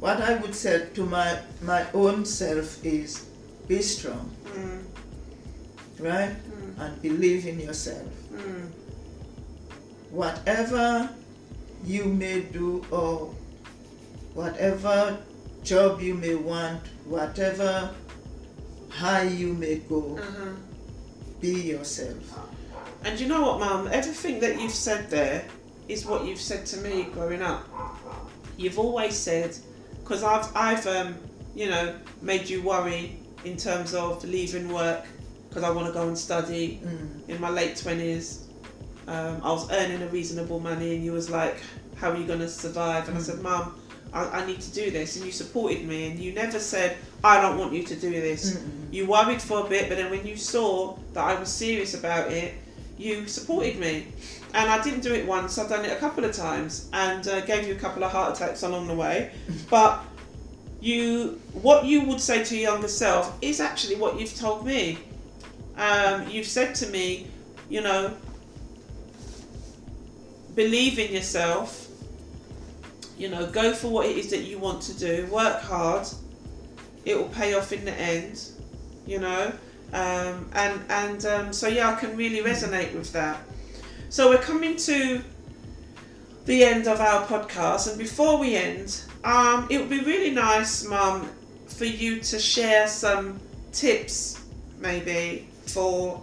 what 0.00 0.20
I 0.20 0.36
would 0.36 0.54
say 0.54 0.86
to 0.94 1.06
my, 1.06 1.38
my 1.62 1.86
own 1.94 2.24
self 2.24 2.84
is 2.84 3.26
be 3.68 3.80
strong, 3.82 4.30
mm, 4.46 4.82
right? 6.00 6.34
mm, 6.34 6.78
And 6.82 7.02
believe 7.02 7.46
in 7.46 7.60
yourself. 7.60 8.06
mm, 8.32 8.68
Whatever 10.10 11.08
you 11.84 12.04
may 12.04 12.40
do 12.40 12.84
or 12.90 13.32
whatever 14.34 15.18
job 15.62 16.00
you 16.00 16.14
may 16.14 16.34
want, 16.34 16.82
whatever 17.06 17.90
high 18.88 19.22
you 19.24 19.52
may 19.54 19.76
go, 19.76 20.18
uh-huh. 20.18 20.50
be 21.40 21.52
yourself. 21.72 22.16
And 23.04 23.18
you 23.18 23.28
know 23.28 23.42
what, 23.42 23.60
Mum? 23.60 23.88
Everything 23.90 24.40
that 24.40 24.60
you've 24.60 24.72
said 24.72 25.10
there 25.10 25.44
is 25.88 26.04
what 26.06 26.24
you've 26.24 26.40
said 26.40 26.66
to 26.66 26.76
me 26.78 27.04
growing 27.12 27.42
up. 27.42 27.66
You've 28.56 28.78
always 28.78 29.16
said, 29.16 29.56
because 30.00 30.22
I've, 30.22 30.48
I've, 30.54 30.86
um, 30.86 31.16
you 31.54 31.68
know, 31.68 31.94
made 32.20 32.48
you 32.48 32.62
worry 32.62 33.16
in 33.44 33.56
terms 33.56 33.94
of 33.94 34.22
leaving 34.24 34.70
work 34.72 35.06
because 35.48 35.64
I 35.64 35.70
want 35.70 35.86
to 35.88 35.92
go 35.92 36.06
and 36.06 36.16
study 36.16 36.80
Mm, 36.84 37.28
in 37.28 37.40
my 37.40 37.50
late 37.50 37.76
twenties, 37.76 38.46
um, 39.08 39.40
I 39.42 39.50
was 39.50 39.68
earning 39.72 40.00
a 40.02 40.06
reasonable 40.08 40.60
money, 40.60 40.94
and 40.94 41.04
you 41.04 41.12
was 41.12 41.28
like, 41.28 41.56
"How 41.96 42.10
are 42.12 42.16
you 42.16 42.24
going 42.26 42.38
to 42.38 42.48
survive?" 42.48 43.08
And 43.08 43.18
I 43.18 43.20
said, 43.20 43.40
"Mum, 43.40 43.74
I, 44.12 44.24
I 44.26 44.46
need 44.46 44.60
to 44.60 44.70
do 44.72 44.90
this," 44.92 45.16
and 45.16 45.24
you 45.26 45.32
supported 45.32 45.84
me, 45.88 46.08
and 46.08 46.20
you 46.20 46.32
never 46.32 46.60
said, 46.60 46.96
"I 47.24 47.40
don't 47.40 47.58
want 47.58 47.72
you 47.72 47.82
to 47.82 47.96
do 47.96 48.10
this." 48.10 48.62
You 48.92 49.06
worried 49.06 49.42
for 49.42 49.66
a 49.66 49.68
bit, 49.68 49.88
but 49.88 49.96
then 49.98 50.10
when 50.10 50.24
you 50.24 50.36
saw 50.36 50.96
that 51.14 51.24
I 51.24 51.34
was 51.40 51.48
serious 51.48 51.94
about 51.94 52.30
it, 52.30 52.54
you 53.00 53.26
supported 53.26 53.78
me. 53.78 54.06
And 54.52 54.70
I 54.70 54.82
didn't 54.82 55.00
do 55.00 55.14
it 55.14 55.26
once; 55.26 55.58
I've 55.58 55.68
done 55.68 55.84
it 55.84 55.92
a 55.92 55.96
couple 55.96 56.24
of 56.24 56.32
times, 56.32 56.88
and 56.92 57.26
uh, 57.26 57.40
gave 57.40 57.66
you 57.66 57.74
a 57.74 57.78
couple 57.78 58.04
of 58.04 58.12
heart 58.12 58.36
attacks 58.36 58.62
along 58.62 58.88
the 58.88 58.94
way. 58.94 59.32
But 59.70 60.04
you, 60.80 61.40
what 61.52 61.84
you 61.84 62.02
would 62.02 62.20
say 62.20 62.42
to 62.44 62.56
your 62.56 62.72
younger 62.72 62.88
self 62.88 63.36
is 63.42 63.60
actually 63.60 63.96
what 63.96 64.18
you've 64.18 64.34
told 64.34 64.66
me. 64.66 64.98
Um, 65.76 66.28
you've 66.28 66.46
said 66.46 66.74
to 66.76 66.86
me, 66.88 67.28
you 67.68 67.80
know, 67.80 68.14
believe 70.54 70.98
in 70.98 71.12
yourself. 71.12 71.88
You 73.16 73.28
know, 73.28 73.46
go 73.46 73.74
for 73.74 73.88
what 73.88 74.06
it 74.06 74.16
is 74.16 74.30
that 74.30 74.44
you 74.44 74.58
want 74.58 74.82
to 74.82 74.98
do. 74.98 75.26
Work 75.26 75.60
hard. 75.60 76.06
It 77.04 77.16
will 77.16 77.28
pay 77.28 77.54
off 77.54 77.72
in 77.72 77.84
the 77.84 77.92
end. 77.92 78.42
You 79.06 79.18
know, 79.18 79.52
um, 79.92 80.48
and 80.52 80.80
and 80.88 81.26
um, 81.26 81.52
so 81.52 81.68
yeah, 81.68 81.90
I 81.90 81.94
can 81.96 82.16
really 82.16 82.40
resonate 82.40 82.94
with 82.94 83.12
that. 83.12 83.38
So 84.08 84.30
we're 84.30 84.38
coming 84.38 84.76
to 84.76 85.22
the 86.46 86.64
end 86.64 86.86
of 86.86 87.00
our 87.00 87.26
podcast, 87.26 87.88
and 87.88 87.98
before 87.98 88.38
we 88.38 88.56
end, 88.56 89.02
um, 89.24 89.66
it 89.70 89.78
would 89.78 89.90
be 89.90 90.00
really 90.00 90.30
nice, 90.30 90.84
Mum, 90.84 91.28
for 91.66 91.84
you 91.84 92.20
to 92.20 92.38
share 92.38 92.86
some 92.86 93.40
tips, 93.72 94.42
maybe 94.78 95.48
for 95.66 96.22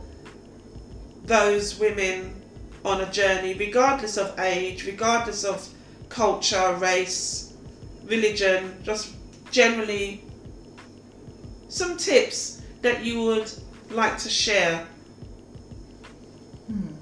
those 1.26 1.80
women 1.80 2.34
on 2.84 3.02
a 3.02 3.12
journey, 3.12 3.54
regardless 3.54 4.18
of 4.18 4.38
age, 4.40 4.86
regardless 4.86 5.44
of 5.44 5.68
culture, 6.10 6.74
race, 6.76 7.54
religion, 8.06 8.78
just 8.84 9.14
generally 9.52 10.24
some 11.70 11.98
tips 11.98 12.57
that 12.88 13.04
you 13.04 13.22
would 13.22 13.52
like 13.92 14.18
to 14.18 14.30
share. 14.30 14.88
Hmm. 16.68 16.94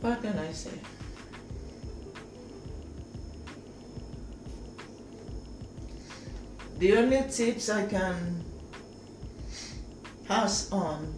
What 0.00 0.20
can 0.20 0.36
I 0.36 0.50
say? 0.50 0.76
The 6.80 6.96
only 6.96 7.22
tips 7.30 7.68
I 7.70 7.86
can 7.86 8.44
pass 10.26 10.72
on 10.72 11.14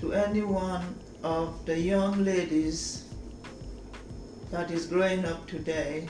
to 0.00 0.12
any 0.12 0.42
one 0.42 0.94
of 1.22 1.64
the 1.64 1.78
young 1.78 2.22
ladies 2.22 3.04
that 4.50 4.70
is 4.70 4.86
growing 4.86 5.24
up 5.24 5.46
today, 5.46 6.06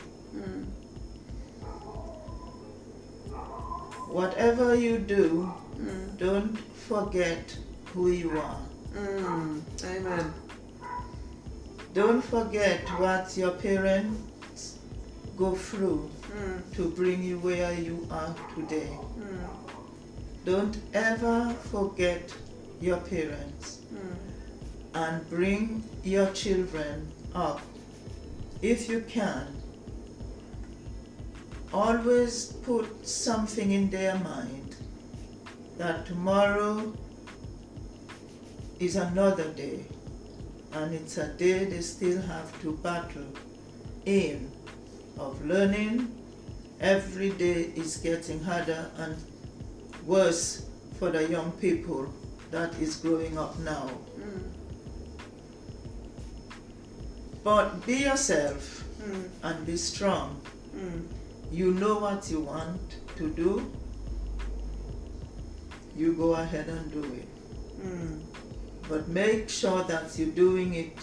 whatever 4.12 4.74
you 4.74 4.98
do, 4.98 5.52
Mm. 5.78 6.18
don't 6.18 6.58
forget 6.88 7.56
who 7.94 8.10
you 8.10 8.30
are. 8.38 8.60
Mm. 8.94 9.62
Amen. 9.84 10.32
Don't 11.94 12.22
forget 12.22 12.80
what 12.98 13.36
your 13.36 13.50
parents 13.52 14.78
go 15.36 15.54
through 15.54 16.10
Mm. 16.36 16.62
to 16.76 16.90
bring 16.90 17.22
you 17.22 17.38
where 17.38 17.72
you 17.72 18.06
are 18.10 18.34
today. 18.54 18.90
Mm. 19.18 19.48
Don't 20.44 20.76
ever 20.92 21.54
forget 21.70 22.32
your 22.80 22.98
parents 22.98 23.78
Mm. 23.92 24.16
and 24.94 25.30
bring 25.30 25.82
your 26.04 26.26
children 26.32 27.08
up 27.34 27.60
if 28.62 28.88
you 28.88 29.00
can. 29.08 29.46
Always 31.72 32.46
put 32.64 33.06
something 33.06 33.70
in 33.70 33.90
their 33.90 34.16
mind 34.18 34.74
that 35.78 36.04
tomorrow 36.06 36.92
is 38.80 38.96
another 38.96 39.48
day 39.52 39.84
and 40.72 40.92
it's 40.94 41.16
a 41.18 41.28
day 41.28 41.64
they 41.64 41.80
still 41.80 42.20
have 42.22 42.60
to 42.62 42.72
battle 42.78 43.26
in 44.04 44.50
of 45.18 45.44
learning 45.44 46.10
every 46.80 47.30
day 47.30 47.70
is 47.76 47.98
getting 47.98 48.42
harder 48.42 48.90
and 48.98 49.16
worse 50.06 50.64
for 50.98 51.10
the 51.10 51.28
young 51.28 51.52
people 51.52 52.12
that 52.50 52.74
is 52.80 52.96
growing 52.96 53.36
up 53.38 53.56
now 53.60 53.88
Mm. 54.18 54.42
but 57.44 57.86
be 57.86 57.96
yourself 58.08 58.84
Mm. 59.02 59.28
and 59.42 59.66
be 59.66 59.76
strong 59.76 60.40
Mm. 60.74 61.02
You 61.50 61.72
know 61.74 61.98
what 61.98 62.30
you 62.30 62.40
want 62.40 62.96
to 63.16 63.28
do 63.30 63.70
you 65.96 66.12
go 66.14 66.34
ahead 66.34 66.68
and 66.68 66.92
do 66.92 67.02
it 67.04 67.26
Mm. 67.82 68.20
but 68.90 69.08
make 69.08 69.48
sure 69.48 69.82
that 69.84 70.18
you're 70.18 70.34
doing 70.46 70.74
it 70.74 70.96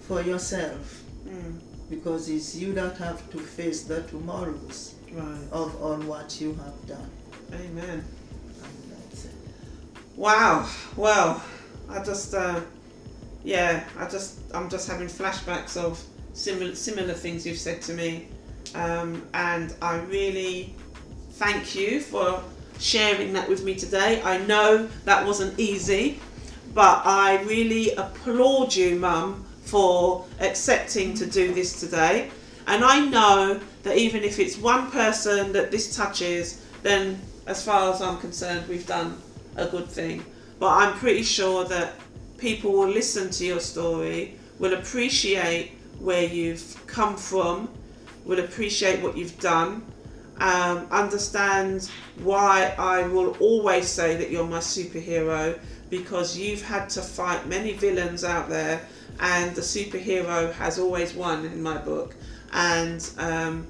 for 0.00 0.20
yourself 0.22 1.02
Mm. 1.28 1.60
because 1.88 2.28
it's 2.28 2.54
you 2.56 2.72
that 2.72 2.96
have 2.98 3.30
to 3.30 3.38
face 3.38 3.82
the 3.84 4.02
tomorrows 4.02 4.94
Right. 5.12 5.48
of 5.52 5.80
all 5.82 5.98
what 6.12 6.40
you 6.40 6.54
have 6.64 6.78
done. 6.88 7.10
Amen. 7.52 8.04
And 8.64 8.74
that's 8.90 9.24
it. 9.26 9.30
Wow. 10.16 10.68
Well, 10.96 11.40
I 11.88 12.02
just, 12.02 12.34
uh, 12.34 12.60
yeah, 13.44 13.84
I 13.96 14.06
just, 14.08 14.40
I'm 14.52 14.68
just 14.68 14.88
having 14.88 15.06
flashbacks 15.08 15.76
of 15.76 16.02
similar 16.34 16.74
similar 16.74 17.14
things 17.14 17.46
you've 17.46 17.58
said 17.68 17.80
to 17.82 17.92
me, 17.94 18.28
um, 18.76 19.22
and 19.32 19.74
I 19.80 19.96
really 20.00 20.74
thank 21.32 21.74
you 21.74 22.00
for 22.00 22.42
sharing 22.78 23.32
that 23.32 23.48
with 23.48 23.64
me 23.64 23.74
today. 23.74 24.20
I 24.22 24.38
know 24.38 24.88
that 25.04 25.26
wasn't 25.26 25.58
easy, 25.58 26.20
but 26.74 27.02
I 27.06 27.42
really 27.44 27.94
applaud 27.94 28.74
you, 28.74 28.96
Mum, 28.96 29.46
for 29.64 30.26
accepting 30.40 31.14
to 31.14 31.26
do 31.26 31.54
this 31.54 31.80
today. 31.80 32.30
And 32.66 32.84
I 32.84 33.00
know 33.00 33.60
that 33.82 33.96
even 33.96 34.22
if 34.22 34.38
it's 34.38 34.58
one 34.58 34.90
person 34.90 35.52
that 35.52 35.70
this 35.70 35.96
touches, 35.96 36.62
then 36.82 37.20
as 37.46 37.64
far 37.64 37.92
as 37.92 38.02
I'm 38.02 38.18
concerned, 38.18 38.68
we've 38.68 38.86
done 38.86 39.16
a 39.56 39.66
good 39.66 39.88
thing. 39.88 40.24
But 40.58 40.72
I'm 40.72 40.94
pretty 40.98 41.22
sure 41.22 41.64
that 41.64 41.94
people 42.36 42.72
will 42.72 42.88
listen 42.88 43.30
to 43.30 43.44
your 43.44 43.60
story, 43.60 44.36
will 44.58 44.74
appreciate 44.74 45.72
where 45.98 46.24
you've 46.24 46.76
come 46.86 47.16
from, 47.16 47.68
will 48.26 48.40
appreciate 48.40 49.02
what 49.02 49.16
you've 49.16 49.38
done, 49.40 49.82
um, 50.38 50.86
understand 50.90 51.90
why 52.22 52.74
I 52.76 53.06
will 53.06 53.36
always 53.38 53.88
say 53.88 54.16
that 54.16 54.30
you're 54.30 54.46
my 54.46 54.58
superhero 54.58 55.58
because 55.88 56.36
you've 56.36 56.62
had 56.62 56.90
to 56.90 57.00
fight 57.00 57.46
many 57.46 57.72
villains 57.72 58.24
out 58.24 58.48
there, 58.48 58.80
and 59.20 59.54
the 59.54 59.62
superhero 59.62 60.52
has 60.54 60.78
always 60.78 61.14
won 61.14 61.44
in 61.46 61.62
my 61.62 61.78
book. 61.78 62.14
And 62.52 63.08
um, 63.18 63.66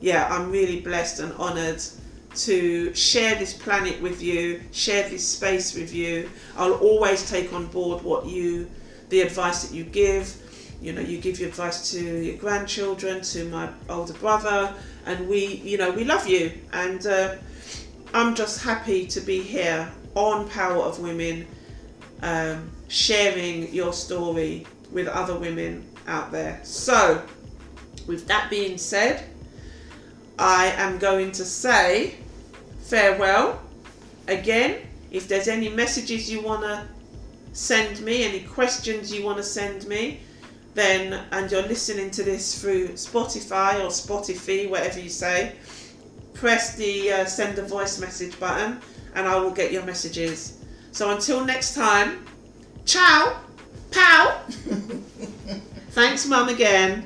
yeah, 0.00 0.26
I'm 0.30 0.50
really 0.50 0.80
blessed 0.80 1.20
and 1.20 1.32
honoured 1.34 1.82
to 2.34 2.94
share 2.94 3.34
this 3.34 3.52
planet 3.52 4.00
with 4.00 4.22
you, 4.22 4.62
share 4.72 5.08
this 5.08 5.26
space 5.26 5.74
with 5.74 5.92
you. 5.92 6.28
I'll 6.56 6.74
always 6.74 7.28
take 7.28 7.52
on 7.52 7.66
board 7.66 8.02
what 8.02 8.26
you, 8.26 8.70
the 9.08 9.20
advice 9.20 9.64
that 9.64 9.74
you 9.74 9.84
give. 9.84 10.34
You 10.80 10.92
know, 10.92 11.00
you 11.00 11.18
give 11.18 11.40
your 11.40 11.48
advice 11.48 11.90
to 11.92 12.00
your 12.00 12.36
grandchildren, 12.36 13.20
to 13.22 13.48
my 13.48 13.68
older 13.88 14.12
brother, 14.14 14.74
and 15.06 15.28
we, 15.28 15.46
you 15.46 15.76
know, 15.76 15.90
we 15.90 16.04
love 16.04 16.28
you. 16.28 16.52
And 16.72 17.04
uh, 17.06 17.36
I'm 18.14 18.34
just 18.34 18.62
happy 18.62 19.06
to 19.08 19.20
be 19.20 19.42
here 19.42 19.90
on 20.14 20.48
Power 20.48 20.82
of 20.82 21.00
Women, 21.00 21.46
um, 22.22 22.70
sharing 22.88 23.72
your 23.72 23.92
story 23.92 24.66
with 24.92 25.08
other 25.08 25.36
women 25.38 25.84
out 26.06 26.30
there. 26.30 26.60
So, 26.62 27.22
with 28.06 28.26
that 28.28 28.48
being 28.48 28.78
said, 28.78 29.24
I 30.38 30.66
am 30.76 30.98
going 30.98 31.32
to 31.32 31.44
say 31.44 32.14
farewell. 32.80 33.60
Again, 34.28 34.86
if 35.10 35.26
there's 35.26 35.48
any 35.48 35.68
messages 35.68 36.30
you 36.30 36.40
want 36.40 36.62
to 36.62 36.86
send 37.52 38.00
me, 38.00 38.24
any 38.24 38.40
questions 38.40 39.12
you 39.12 39.24
want 39.24 39.38
to 39.38 39.42
send 39.42 39.86
me, 39.88 40.20
then, 40.78 41.20
and 41.32 41.50
you're 41.50 41.62
listening 41.62 42.10
to 42.12 42.22
this 42.22 42.60
through 42.60 42.88
Spotify 42.90 43.80
or 43.80 43.88
Spotify, 43.88 44.70
whatever 44.70 45.00
you 45.00 45.10
say, 45.10 45.52
press 46.34 46.76
the 46.76 47.12
uh, 47.12 47.24
send 47.24 47.58
a 47.58 47.62
voice 47.62 48.00
message 48.00 48.38
button 48.38 48.80
and 49.14 49.26
I 49.26 49.36
will 49.36 49.50
get 49.50 49.72
your 49.72 49.84
messages. 49.84 50.58
So 50.92 51.10
until 51.10 51.44
next 51.44 51.74
time, 51.74 52.24
ciao, 52.84 53.40
pow. 53.90 54.40
Thanks, 55.90 56.26
Mum, 56.26 56.48
again. 56.48 57.04